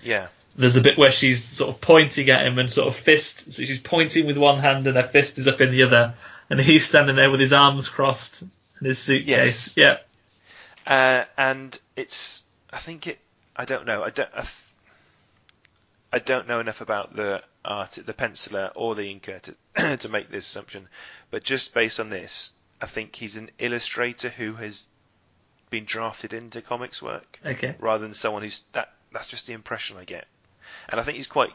[0.02, 0.28] Yeah.
[0.56, 3.52] There's a bit where she's sort of pointing at him and sort of fist.
[3.52, 6.14] So she's pointing with one hand and her fist is up in the other,
[6.48, 9.28] and he's standing there with his arms crossed and his suitcase.
[9.28, 9.76] Yes.
[9.76, 9.98] Yeah,
[10.90, 13.20] Uh, and it's, I think it,
[13.54, 14.74] I don't know, I don't, I, f-
[16.12, 20.32] I don't know enough about the art, the penciler or the inker to, to make
[20.32, 20.88] this assumption,
[21.30, 22.50] but just based on this,
[22.82, 24.84] I think he's an illustrator who has
[25.70, 27.76] been drafted into comics work okay.
[27.78, 28.92] rather than someone who's that.
[29.12, 30.26] That's just the impression I get,
[30.88, 31.52] and I think he's quite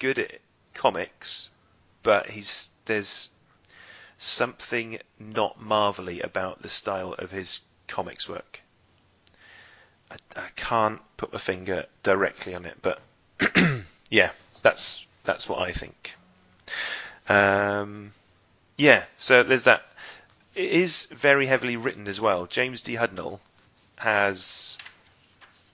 [0.00, 0.40] good at
[0.74, 1.50] comics,
[2.02, 3.30] but he's there's
[4.18, 8.61] something not marvelly about the style of his comics work.
[10.12, 13.00] I, I can't put my finger directly on it, but
[14.10, 14.30] yeah,
[14.62, 16.14] that's that's what I think.
[17.28, 18.12] Um,
[18.76, 19.82] yeah, so there's that.
[20.54, 22.46] It is very heavily written as well.
[22.46, 22.94] James D.
[22.94, 23.40] Hudnall
[23.96, 24.78] has.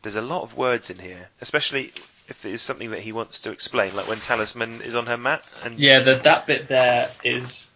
[0.02, 1.92] There's a lot of words in here, especially
[2.28, 5.48] if there's something that he wants to explain, like when Talisman is on her mat
[5.64, 7.72] and Yeah, that that bit there is,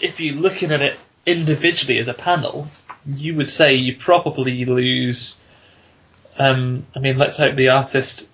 [0.00, 2.66] if you're looking at it individually as a panel,
[3.06, 5.38] you would say you probably lose.
[6.38, 8.30] Um, I mean, let's hope the artist.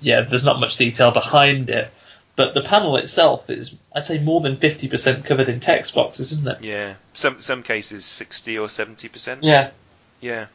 [0.00, 1.88] Yeah, there's not much detail behind it,
[2.34, 6.32] but the panel itself is, I'd say, more than fifty percent covered in text boxes,
[6.32, 6.64] isn't it?
[6.64, 9.44] Yeah, some some cases sixty or seventy percent.
[9.44, 9.70] Yeah.
[10.20, 10.46] Yeah.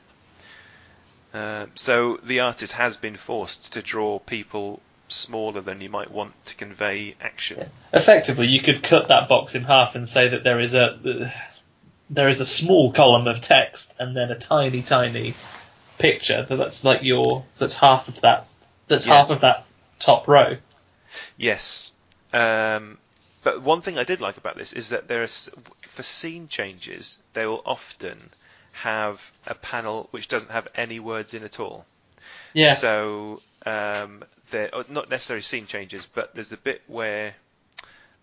[1.34, 6.34] Uh, so the artist has been forced to draw people smaller than you might want
[6.46, 7.70] to convey action.
[7.94, 11.32] Effectively, you could cut that box in half and say that there is a
[12.10, 15.34] there is a small column of text and then a tiny, tiny
[15.98, 16.44] picture.
[16.44, 18.48] That that's like your that's half of that.
[18.88, 19.16] That's Yeah.
[19.18, 19.66] half of that
[20.00, 20.58] top row.
[21.38, 21.92] Yes.
[22.34, 22.98] Um,
[23.44, 25.50] but one thing I did like about this is that there is
[25.82, 28.30] for scene changes they will often
[28.74, 31.86] have a panel which doesn't have any words in at all.
[32.54, 32.76] Yeah.
[32.76, 37.34] So um, there, or not necessarily scene changes, but there's a bit where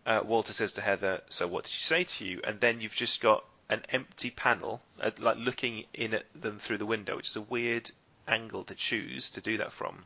[0.06, 2.94] uh, Walter says to Heather, "So what did she say to you?" And then you've
[2.94, 7.28] just got an empty panel, uh, like looking in at them through the window, which
[7.28, 7.90] is a weird
[8.28, 10.04] angle to choose to do that from.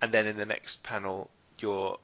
[0.00, 1.98] And then in the next panel, you're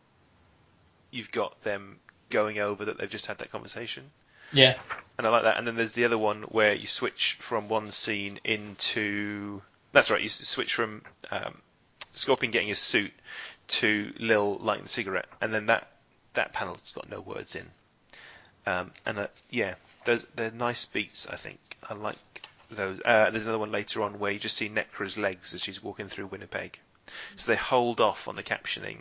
[1.11, 4.11] you've got them going over that they've just had that conversation
[4.53, 4.77] yeah.
[5.19, 5.59] and I like that.
[5.59, 9.63] And then there's the other one where you switch from one scene into.
[9.93, 10.23] That's right.
[10.23, 11.59] You switch from um,
[12.13, 13.13] Scorpion getting his suit
[13.69, 15.91] to Lil lighting the cigarette, and then that
[16.35, 17.67] that panel's got no words in.
[18.67, 19.75] Um, and uh, yeah,
[20.05, 21.27] those they're nice beats.
[21.29, 22.17] I think I like
[22.71, 23.01] those.
[23.05, 26.09] Uh, there's another one later on where you just see Necra's legs as she's walking
[26.09, 26.79] through Winnipeg.
[27.37, 28.99] So they hold off on the captioning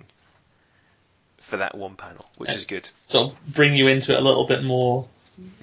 [1.37, 2.55] for that one panel, which Yeah.
[2.57, 2.89] is good.
[3.07, 5.07] Sort of bring you into it a little bit more,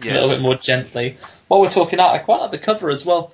[0.00, 1.18] a little bit more gently.
[1.48, 3.32] While we're talking out, I quite like the cover as well.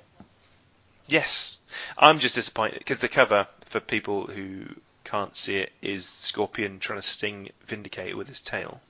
[1.07, 1.57] Yes,
[1.97, 4.65] I'm just disappointed because the cover for people who
[5.03, 8.81] can't see it is Scorpion trying to sting Vindicator with his tail,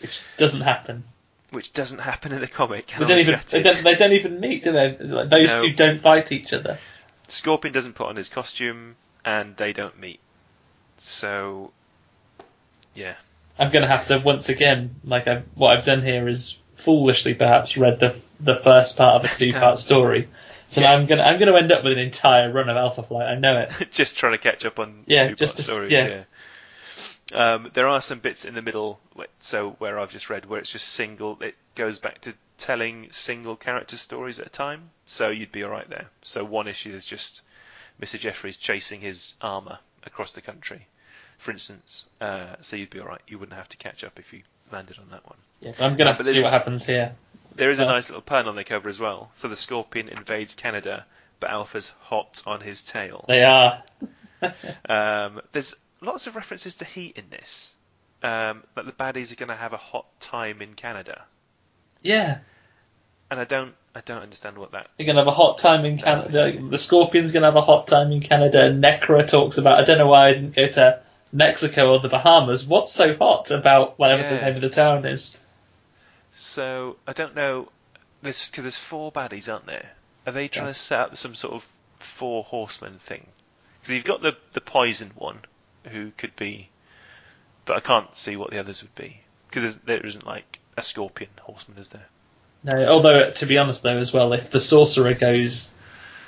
[0.00, 1.04] Which doesn't happen.
[1.50, 2.92] Which doesn't happen in the comic.
[2.98, 4.96] They don't even they don't, they don't even meet, do they?
[4.98, 5.60] Like, those No.
[5.62, 6.78] two don't fight each other.
[7.28, 10.20] Scorpion doesn't put on his costume, and they don't meet.
[10.98, 11.70] So,
[12.94, 13.14] yeah,
[13.58, 17.34] I'm going to have to once again, like I, what I've done here is foolishly
[17.34, 20.28] perhaps read the the first part of a two part story.
[20.66, 23.26] So now I'm gonna I'm gonna end up with an entire run of Alpha Flight.
[23.28, 23.70] I know it.
[23.90, 25.92] just trying to catch up on Yeah, two-part just to- stories.
[25.92, 26.06] yeah.
[26.08, 26.22] Yeah.
[27.32, 29.00] Um, there are some bits in the middle,
[29.38, 31.40] so where I've just read where it's just single.
[31.42, 35.70] It goes back to telling single character stories at a time, so you'd be all
[35.70, 36.06] right there.
[36.22, 37.42] So one issue is just
[38.00, 38.18] Mr.
[38.18, 40.86] Jeffries chasing his armor across the country,
[41.38, 42.04] for instance.
[42.20, 43.20] Uh, so you'd be all right.
[43.26, 45.38] You wouldn't have to catch up if you landed on that one.
[45.60, 47.14] Yeah, I'm gonna have to see what happens here.
[47.54, 49.30] There is a nice little pun on the cover as well.
[49.34, 51.04] So the Scorpion invades Canada,
[51.40, 53.24] but Alpha's hot on his tail.
[53.28, 53.82] They are.
[54.88, 57.74] Um, there's lots of references to heat in this.
[58.22, 61.22] Um, that the baddies are going to have a hot time in Canada,
[62.02, 62.38] Yeah,
[63.30, 64.88] and I don't, I don't understand what that.
[64.98, 66.52] they're gonna have a hot time in Canada.
[66.52, 68.70] the Scorpion's gonna have a hot time in Canada.
[68.72, 69.80] Necra talks about.
[69.80, 71.00] I don't know why I didn't go to
[71.32, 72.66] Mexico or the Bahamas.
[72.66, 75.38] What's so hot about whatever the name of the town is?
[76.34, 77.68] So I don't know.
[78.22, 79.90] This because there's four baddies, aren't there?
[80.26, 80.72] Are they trying Yeah.
[80.72, 81.66] to set up some sort of
[82.00, 83.26] four horsemen thing?
[83.80, 85.38] Because you've got the the poison one,
[85.84, 86.68] who could be,
[87.64, 91.30] but I can't see what the others would be because there isn't like a scorpion
[91.40, 92.06] horseman, is there?
[92.62, 95.72] No, although to be honest though, as well, if the sorcerer goes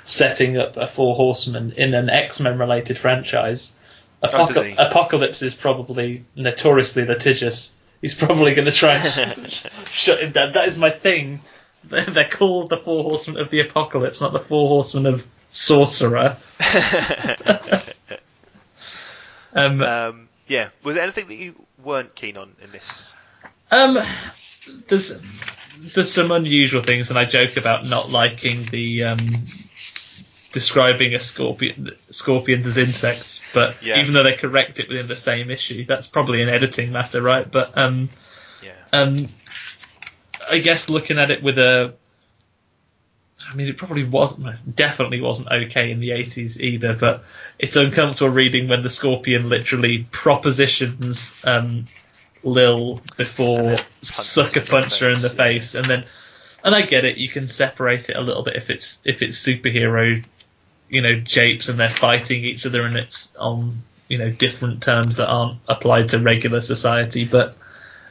[0.03, 3.77] setting up a Four Horsemen in an X Men related franchise.
[4.21, 4.75] Oh.
[4.77, 7.73] Apocalypse is probably notoriously litigious.
[8.01, 10.53] He's probably going to try and sh- shut him down.
[10.53, 11.41] That is my thing.
[11.83, 16.37] They're called the Four Horsemen of the Apocalypse, not the Four Horsemen of Sorcerer.
[19.53, 20.69] Um, um, yeah.
[20.83, 23.13] Was there anything that you weren't keen on in this?
[23.71, 23.97] Um,
[24.87, 25.19] there's
[25.77, 29.17] there's some unusual things, and I joke about not liking the um,
[30.51, 33.43] describing a scorpion scorpions as insects.
[33.53, 33.99] But Yeah.
[34.01, 37.49] even though they correct it within the same issue, that's probably an editing matter, right?
[37.49, 38.09] But um,
[38.61, 38.71] Yeah.
[38.93, 39.27] um,
[40.49, 41.95] I guess looking at it with a,
[43.51, 47.23] I mean, it probably wasn't, definitely wasn't okay in the 80s either, but
[47.59, 51.85] it's uncomfortable reading when the Scorpion literally propositions um,
[52.43, 56.05] Lil before sucker punch her in the face, and then,
[56.63, 59.45] and I get it, you can separate it a little bit if it's if it's
[59.45, 60.23] superhero,
[60.89, 65.17] you know, japes and they're fighting each other and it's on you know different terms
[65.17, 67.55] that aren't applied to regular society, but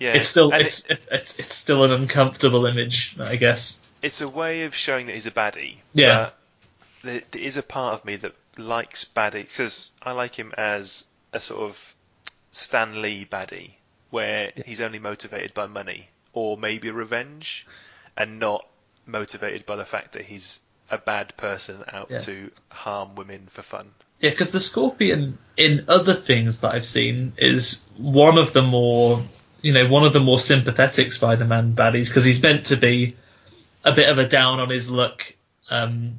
[0.01, 0.15] Yeah.
[0.15, 3.79] it's still it's, it's it's still an uncomfortable image, I guess.
[4.03, 5.77] It's a way of showing that he's a baddie.
[5.95, 6.31] Yeah.
[7.03, 11.05] There, there is a part of me that likes baddie because I like him as
[11.33, 11.95] a sort of
[12.51, 13.73] Stan Lee baddie,
[14.11, 17.67] where he's only motivated by money or maybe revenge,
[18.17, 18.67] and not
[19.07, 22.19] motivated by the fact that he's a bad person out Yeah.
[22.21, 23.91] to harm women for fun.
[24.21, 29.21] Yeah, because the Scorpion in other things that I've seen is one of the more,
[29.61, 33.17] you know, one of the more sympathetic Spider-Man baddies because he's meant to be
[33.85, 35.35] a bit of a down on his luck
[35.71, 36.19] um,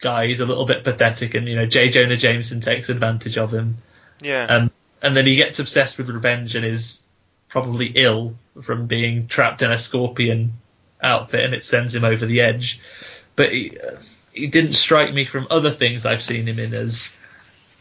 [0.00, 0.26] guy.
[0.26, 1.88] He's a little bit pathetic, and you know, J.
[1.90, 3.78] Jonah Jameson takes advantage of him,
[4.20, 4.44] Yeah.
[4.44, 4.70] um,
[5.02, 7.02] and then he gets obsessed with revenge and is
[7.48, 10.54] probably ill from being trapped in a Scorpion
[11.02, 12.80] outfit, and it sends him over the edge.
[13.36, 13.76] But he,
[14.32, 17.16] he didn't strike me from other things I've seen him in as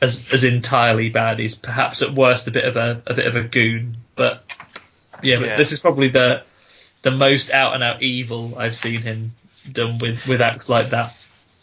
[0.01, 1.39] as as entirely bad.
[1.39, 4.43] He's perhaps at worst a bit of a a bit of a goon, but
[5.23, 5.57] yeah, but Yeah.
[5.57, 6.43] this is probably the
[7.09, 9.33] the most out and out evil I've seen him
[9.71, 11.15] done with with acts like that.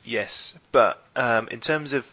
[0.04, 2.06] Yes, but um, in terms of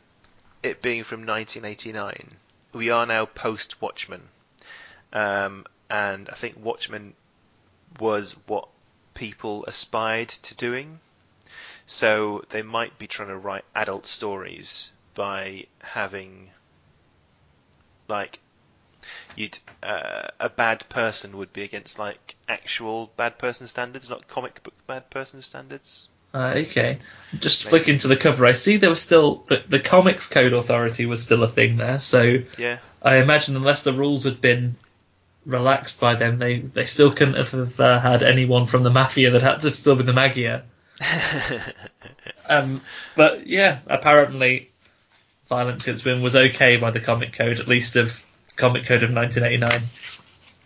[0.63, 2.31] it being from 1989,
[2.73, 4.21] we are now post Watchmen,
[5.13, 7.13] um, and I think Watchmen
[7.99, 8.67] was what
[9.13, 10.99] people aspired to doing.
[11.87, 16.51] So they might be trying to write adult stories by having,
[18.07, 18.39] like,
[19.35, 24.61] you'd uh, a bad person would be against like actual bad person standards, not comic
[24.63, 26.07] book bad person standards.
[26.33, 26.99] Uh, okay,
[27.39, 31.05] just flicking to the cover, I see there was still the, the Comics Code Authority
[31.05, 31.99] was still a thing there.
[31.99, 32.77] So Yeah.
[33.01, 34.75] I imagine unless the rules had been
[35.45, 39.41] relaxed by then, they they still couldn't have uh, had anyone from the mafia that
[39.41, 40.63] had to still be the Maggia.
[42.49, 42.81] Um,
[43.15, 44.71] but yeah, apparently,
[45.47, 48.21] violence against women was okay by the Comic Code, at least of
[48.61, 49.89] Comic Code of 1989.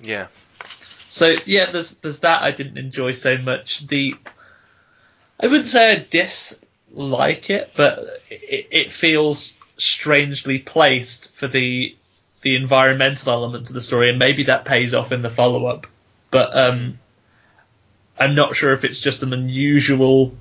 [0.01, 0.27] yeah.
[1.07, 3.87] So yeah, there's there's that I didn't enjoy so much.
[3.87, 4.15] The
[5.39, 11.95] I wouldn't say I dislike it, but it, it feels strangely placed for the
[12.41, 15.87] the environmental element of the story, and maybe that pays off in the follow up.
[16.31, 16.99] But um,
[18.19, 20.33] I'm not sure if it's just an unusual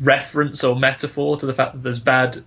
[0.00, 2.44] reference or metaphor to the fact that there's bad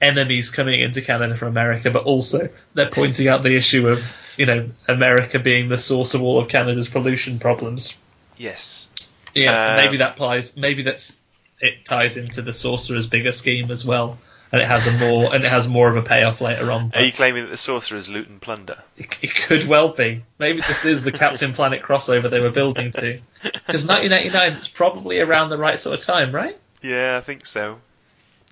[0.00, 4.46] enemies coming into Canada from America, but also they're pointing out the issue of, you
[4.46, 7.96] know, America being the source of all of Canada's pollution problems.
[8.36, 8.88] Yes.
[9.34, 10.56] Yeah, Um, maybe that plies.
[10.56, 11.18] Maybe that's
[11.60, 14.18] it ties into the sorcerer's bigger scheme as well,
[14.52, 16.92] and it has a more and it has more of a payoff later on.
[16.94, 18.78] Are you claiming that the sorcerers Looten Plunder?
[18.96, 20.22] It, it could well be.
[20.38, 23.20] Maybe this is the Captain Planet crossover they were building to.
[23.42, 26.56] Because 1989 is probably around the right sort of time, right?
[26.80, 27.78] Yeah, I think so.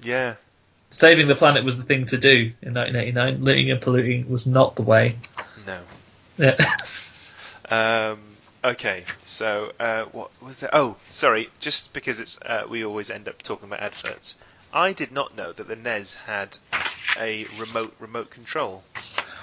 [0.03, 0.35] Yeah.
[0.91, 3.43] Saving the planet was the thing to do in 1989.
[3.45, 5.17] Looting and polluting was not the way.
[5.67, 5.81] No.
[6.39, 6.57] Yeah.
[7.69, 8.21] Um,
[8.63, 10.71] okay, so uh, what was that?
[10.73, 11.49] Oh, sorry.
[11.59, 14.37] Just because it's uh, we always end up talking about adverts.
[14.73, 16.59] I did not know that the NES had
[17.19, 18.83] a remote remote control.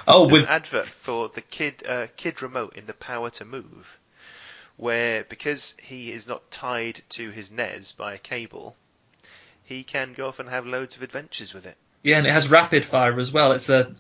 [0.08, 4.00] oh, with an advert for the kid uh, kid remote in the Power to Move,
[4.78, 8.76] where because he is not tied to his NES by a cable,
[9.64, 11.78] he can go off and have loads of adventures with it.
[12.04, 13.52] yeah, and it has rapid fire as well.
[13.54, 13.94] It's a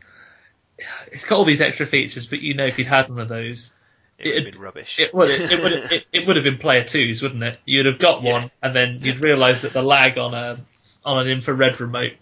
[1.11, 3.75] it's got all these extra features, but you know if you'd had one of those,
[4.17, 4.99] It would have been rubbish.
[4.99, 7.59] it would it, would it, it would have been player twos, wouldn't it?
[7.65, 8.33] You'd have got Yeah.
[8.33, 10.59] one, and then you'd realise that the lag on a
[11.05, 12.13] on an infrared remote,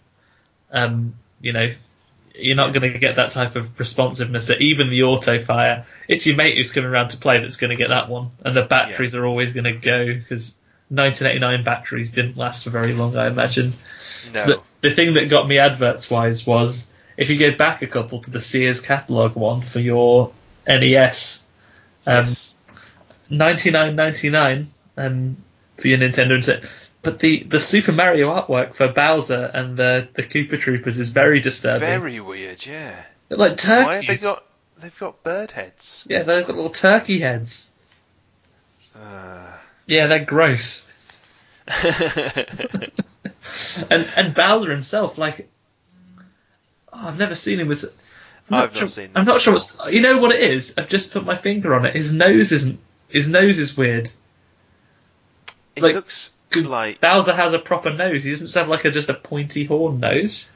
[0.70, 1.72] um, you know,
[2.34, 4.48] you're not going to get that type of responsiveness.
[4.48, 7.70] That even the auto fire, it's your mate who's coming around to play that's going
[7.70, 10.58] to get that one, and the batteries are always going to go because
[10.94, 13.72] 1989 batteries didn't last for very long, I imagine.
[14.34, 14.44] No.
[14.44, 18.20] The, the thing that got me adverts wise was if you go back a couple
[18.20, 20.32] to the Sears catalog one for your
[20.66, 21.46] NES,
[22.06, 22.54] um, yes.
[23.30, 24.66] 99.99
[24.96, 25.36] um,
[25.78, 26.68] for your Nintendo.
[27.02, 31.40] But the, the Super Mario artwork for Bowser and the the Koopa Troopas is very
[31.40, 31.88] disturbing.
[31.88, 32.94] Very weird, yeah.
[33.28, 33.86] They're like turkeys.
[33.86, 34.38] Why have they got
[34.78, 36.06] they've got bird heads?
[36.08, 37.72] Yeah, they've got little turkey heads.
[38.94, 39.52] Uh.
[39.86, 40.88] Yeah, they're gross.
[43.90, 45.48] And and Bowser himself, like,
[46.92, 47.84] oh, I've never seen him with.
[48.48, 49.76] I'm I've not sure, seen I'm not sure what's.
[49.90, 50.74] You know what it is?
[50.78, 51.94] I've just put my finger on it.
[51.94, 52.80] His nose isn't.
[53.08, 54.10] His nose is weird.
[55.76, 58.24] it Like, looks good- like Bowser has a proper nose.
[58.24, 60.48] He doesn't have like a just a pointy horn nose.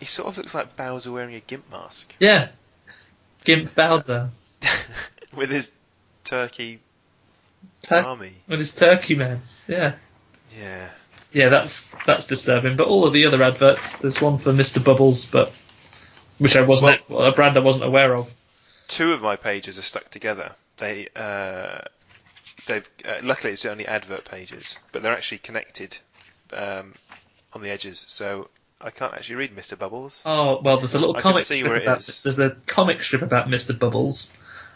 [0.00, 2.48] he sort of looks like Bowser wearing a gimp mask Yeah,
[3.44, 4.30] Gimp Bowser
[5.34, 5.70] with his
[6.24, 6.80] turkey
[7.82, 8.32] Tur- army.
[8.48, 9.42] with his turkey man.
[9.68, 9.94] Yeah,
[10.58, 10.88] Yeah.
[11.32, 12.76] yeah, that's that's disturbing.
[12.76, 14.82] But all of the other adverts, there's one for Mr.
[14.84, 15.48] Bubbles, but
[16.38, 18.30] which I wasn't a brand I wasn't aware of.
[18.88, 20.52] Two of my pages are stuck together.
[20.78, 21.78] They uh,
[22.66, 25.96] they've uh, luckily it's only advert pages, but they're actually connected
[26.52, 26.94] um,
[27.52, 28.48] on the edges, so
[28.80, 29.78] I can't actually read Mr.
[29.78, 30.22] Bubbles.
[30.26, 31.98] Oh well, there's a little I comic strip where it about.
[32.00, 32.20] is.
[32.22, 33.78] There's a comic strip about Mr.
[33.78, 34.32] Bubbles.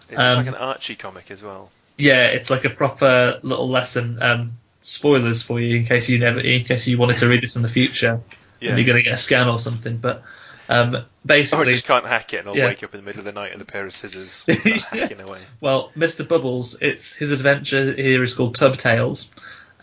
[0.08, 1.70] It looks um, like an Archie comic as well.
[1.96, 4.22] Yeah, it's like a proper little lesson.
[4.22, 7.56] Um, spoilers for you in case you never, in case you wanted to read this
[7.56, 8.20] in the future,
[8.60, 8.70] Yeah.
[8.70, 9.96] and you're going to get a scan or something.
[9.96, 10.22] But
[10.68, 12.66] um, Or I just can't hack it, and I'll Yeah.
[12.66, 14.44] wake up in the middle of the night with a pair of scissors
[14.90, 15.38] hacking away.
[15.60, 16.26] well, Mr.
[16.28, 19.30] Bubbles, it's his adventure here is called Tub Tales,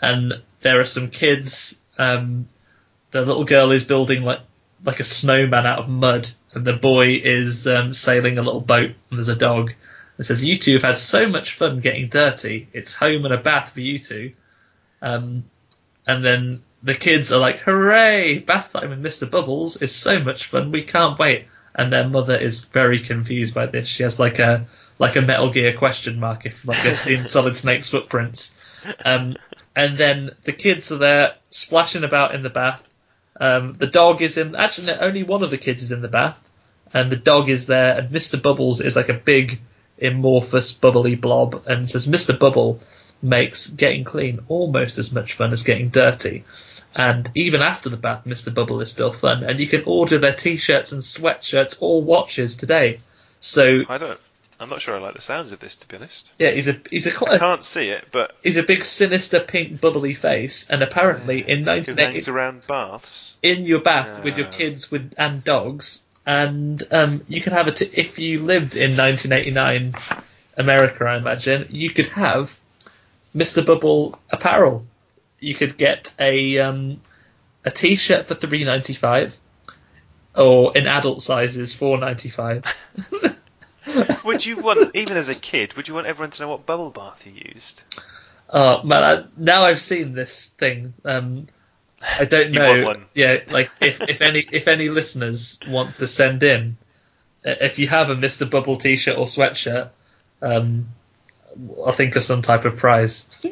[0.02, 1.80] and there are some kids.
[1.98, 2.48] Um,
[3.12, 4.40] the little girl is building like
[4.86, 8.92] like a snowman out of mud, and the boy is um, sailing a little boat,
[9.10, 9.74] and there's a dog.
[10.18, 12.68] It says, "You two have had so much fun getting dirty.
[12.74, 14.34] It's home and a bath for you two.
[15.02, 15.46] Um,
[16.06, 18.40] and then the kids are like, "Hooray!
[18.40, 19.30] Bath time with Mr.
[19.30, 20.72] Bubbles is so much fun.
[20.72, 23.88] We can't wait." And their mother is very confused by this.
[23.88, 24.68] She has like a
[25.00, 28.56] like a Metal Gear question mark if like they've seen Solid Snake's footprints.
[29.04, 29.36] Um,
[29.76, 32.88] and then the kids are there splashing about in the bath.
[33.40, 34.56] Um, the dog is in.
[34.56, 36.40] Actually, only one of the kids is in the bath,
[36.94, 37.98] and the dog is there.
[37.98, 38.42] And Mr.
[38.42, 39.60] Bubbles is like a big,
[40.04, 42.38] amorphous, bubbly blob, and says Mr.
[42.38, 42.80] Bubble
[43.22, 46.44] makes getting clean almost as much fun as getting dirty.
[46.96, 48.54] And even after the bath, Mr.
[48.54, 53.00] Bubble is still fun, and you can order their t-shirts and sweatshirts or watches today.
[53.40, 54.20] So I don't.
[54.60, 56.32] I'm not sure I like the sounds of this, to be honest.
[56.38, 59.40] yeah, he's a he's a quite a, can't see it, but he's a big sinister
[59.40, 63.36] pink bubbly face, and apparently in who 1980 hangs around baths?
[63.42, 67.82] in your bath with your kids with and dogs, and um, you can have it
[67.82, 69.96] if you lived in 1989
[70.58, 71.06] America.
[71.06, 72.58] I imagine you could have
[73.36, 73.66] Mr.
[73.66, 74.86] Bubble apparel.
[75.40, 77.02] You could get a um,
[77.66, 79.38] a T-shirt for 3.95,
[80.36, 83.36] or in adult sizes 4.95.
[84.26, 86.90] Would you want, even as a kid, would you want everyone to know what bubble
[86.90, 87.84] bath you used?
[88.50, 90.94] Oh man, I, now I've seen this thing.
[91.04, 91.48] Um,
[92.20, 93.02] I don't know.
[93.14, 96.78] Yeah, like if, if any if any listeners want to send in,
[97.46, 98.50] uh, if you have a Mr.
[98.50, 99.90] Bubble T-shirt or sweatshirt,
[100.42, 100.88] um,
[101.86, 103.46] I'll think of some type of prize.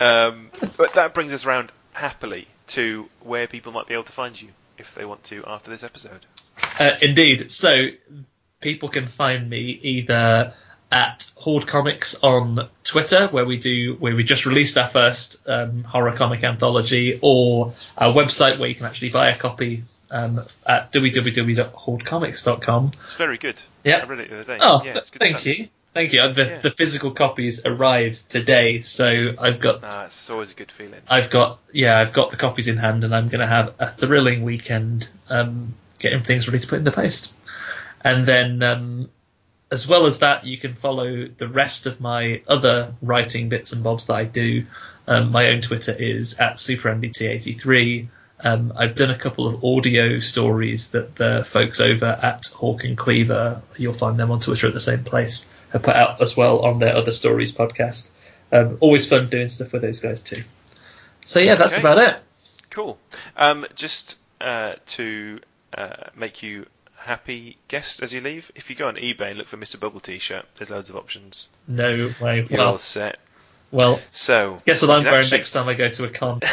[0.00, 4.40] Um, but that brings us round happily to where people might be able to find
[4.40, 4.48] you
[4.78, 6.26] if they want to after this episode.
[6.78, 7.52] Uh, indeed.
[7.52, 7.88] So
[8.60, 10.54] people can find me either
[10.92, 15.82] at Horde Comics on Twitter, where we do where we just released our first um,
[15.84, 20.38] horror comic anthology, or our website where you can actually buy a copy um,
[20.68, 22.90] at www.hordecomics.com.
[22.94, 23.60] It's very good.
[23.84, 23.98] Yeah.
[23.98, 24.58] I read it the other day.
[24.60, 25.68] Oh, yeah, it's good thank you.
[25.94, 26.32] Thank you.
[26.32, 26.58] The, Yeah.
[26.58, 31.00] the physical copies arrived today, so I've got Ah, it's always a good feeling.
[31.08, 33.90] I've got yeah, I've got the copies in hand, and I'm going to have a
[33.90, 37.32] thrilling weekend um, getting things ready to put in the post.
[38.04, 39.10] And then, um,
[39.72, 43.82] as well as that, you can follow the rest of my other writing bits and
[43.82, 44.66] bobs that I do.
[45.08, 48.08] Um, my own Twitter is at superandyt83.
[48.44, 52.98] Um, I've done a couple of audio stories that the folks over at Hawk and
[52.98, 56.60] Cleaver, you'll find them on Twitter at the same place, have put out as well
[56.66, 58.10] on their Other Stories podcast.
[58.52, 60.42] Um, always fun doing stuff with those guys too.
[61.24, 61.80] So yeah, that's Okay.
[61.80, 62.16] about it.
[62.68, 62.98] Cool.
[63.36, 65.40] Um, just uh, to
[65.72, 66.66] uh, make you
[67.04, 69.78] happy guest as you leave, if you go on eBay and look for Mr.
[69.78, 71.48] Bubble T-shirt, there's loads of options.
[71.68, 72.46] No way.
[72.48, 73.18] You're all Well, set.
[73.70, 76.40] well, So, guess what I'm wearing actually- next time I go to a con.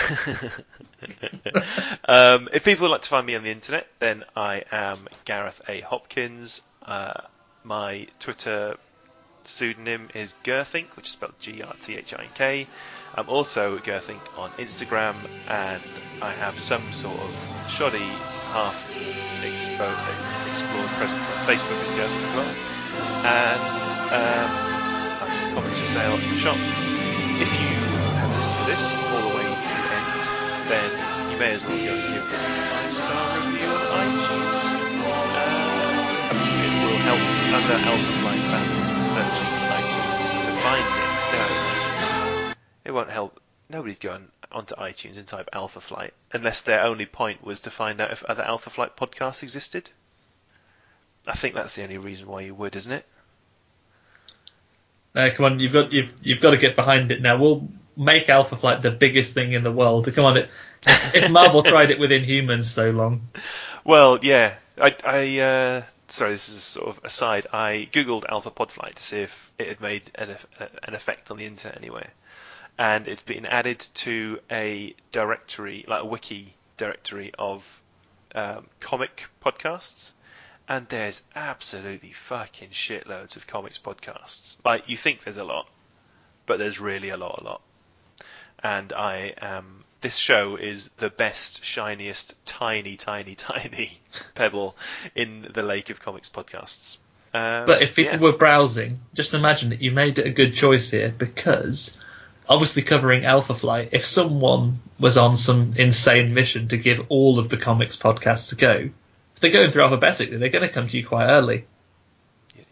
[2.05, 5.61] um, if people would like to find me on the internet, then I am Gareth
[5.67, 5.81] A.
[5.81, 6.61] Hopkins.
[6.85, 7.21] Uh,
[7.63, 8.77] my Twitter
[9.43, 12.67] pseudonym is Grthink, which is spelled G R T H I N K.
[13.15, 15.15] I'm also Grthink on Instagram,
[15.47, 15.81] and
[16.21, 17.31] I have some sort of
[17.67, 18.05] shoddy,
[18.53, 18.75] half
[19.41, 21.91] expo- explored presence on Facebook as
[22.23, 22.51] as well.
[23.25, 23.61] And
[24.13, 24.51] um,
[25.19, 26.59] I've comments for sale in the shop.
[27.39, 27.71] If you
[28.19, 30.11] have listened to this all the way to the end,
[30.69, 30.89] then
[31.31, 34.65] you may as well go and give this a five-star review on iTunes.
[35.39, 37.23] Uh, it will help
[37.57, 41.09] other Alpha Flight fans searching iTunes to find it.
[41.29, 41.68] No,
[42.89, 43.39] it won't help.
[43.69, 48.01] Nobody's going onto iTunes and type Alpha Flight unless their only point was to find
[48.01, 49.91] out if other Alpha Flight podcasts existed.
[51.27, 53.05] I think that's the only reason why you would, isn't it?
[55.15, 57.37] Uh, come on, you've got you've you've got to get behind it now.
[57.37, 60.11] We'll make Alpha Flight the biggest thing in the world.
[60.11, 60.49] Come on, it,
[61.13, 63.27] if Marvel tried it with Inhumans so long,
[63.83, 64.55] Well, yeah.
[64.81, 67.45] I, I uh, sorry, this is sort of aside.
[67.53, 70.37] I googled Alpha Podflight to see if it had made an,
[70.83, 72.09] an effect on the internet anywhere,
[72.79, 77.81] and it's been added to a directory, like a wiki directory of
[78.33, 80.11] um, comic podcasts.
[80.69, 84.55] And there's absolutely fucking shitloads of comics podcasts.
[84.63, 85.67] Like you think there's a lot,
[86.45, 87.61] but there's really a lot, a lot.
[88.63, 89.83] And I am.
[90.01, 93.99] This show is the best, shiniest, tiny, tiny, tiny
[94.35, 94.77] pebble
[95.15, 96.97] in the lake of comics podcasts.
[97.33, 98.23] Um, but if people yeah.
[98.23, 101.99] were browsing, just imagine that you made it a good choice here because
[102.49, 103.89] obviously covering Alpha Flight.
[103.91, 108.55] If someone was on some insane mission to give all of the comics podcasts a
[108.55, 108.89] go,
[109.35, 111.65] if they're going through alphabetically, they're going to come to you quite early.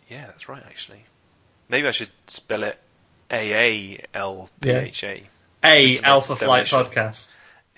[0.09, 0.63] yeah, that's right.
[0.65, 1.03] Actually,
[1.69, 2.77] maybe I should spell it
[3.31, 5.07] A A L P H A.
[5.07, 5.27] A Just
[5.63, 7.35] to make Alpha Flight podcast.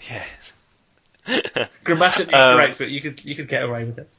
[0.09, 1.67] Yeah.
[1.83, 4.09] Grammatically Um, correct, but you could you could get away with it.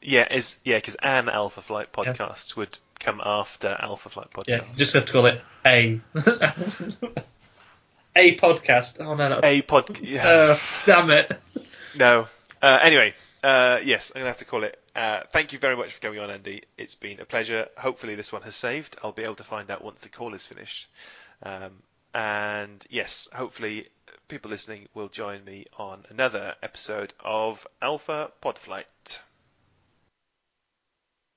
[0.00, 4.48] Yeah, is yeah, because an Alpha Flight podcast would come after Alpha Flight podcast.
[4.48, 6.00] Yeah, just have to call it A.
[8.16, 9.00] a podcast.
[9.00, 9.98] Oh no, that's a pod.
[10.00, 10.28] Yeah.
[10.28, 11.32] uh, damn it.
[11.98, 12.26] No.
[12.60, 14.80] Uh, anyway, uh, yes, I'm gonna have to call it.
[14.94, 16.62] Uh, thank you very much for coming on, Andy.
[16.76, 17.68] It's been a pleasure.
[17.76, 18.96] Hopefully, this one has saved.
[19.02, 20.88] I'll be able to find out once the call is finished.
[21.42, 21.82] Um,
[22.14, 23.88] and yes, hopefully,
[24.26, 29.20] people listening will join me on another episode of Alpha Podflight.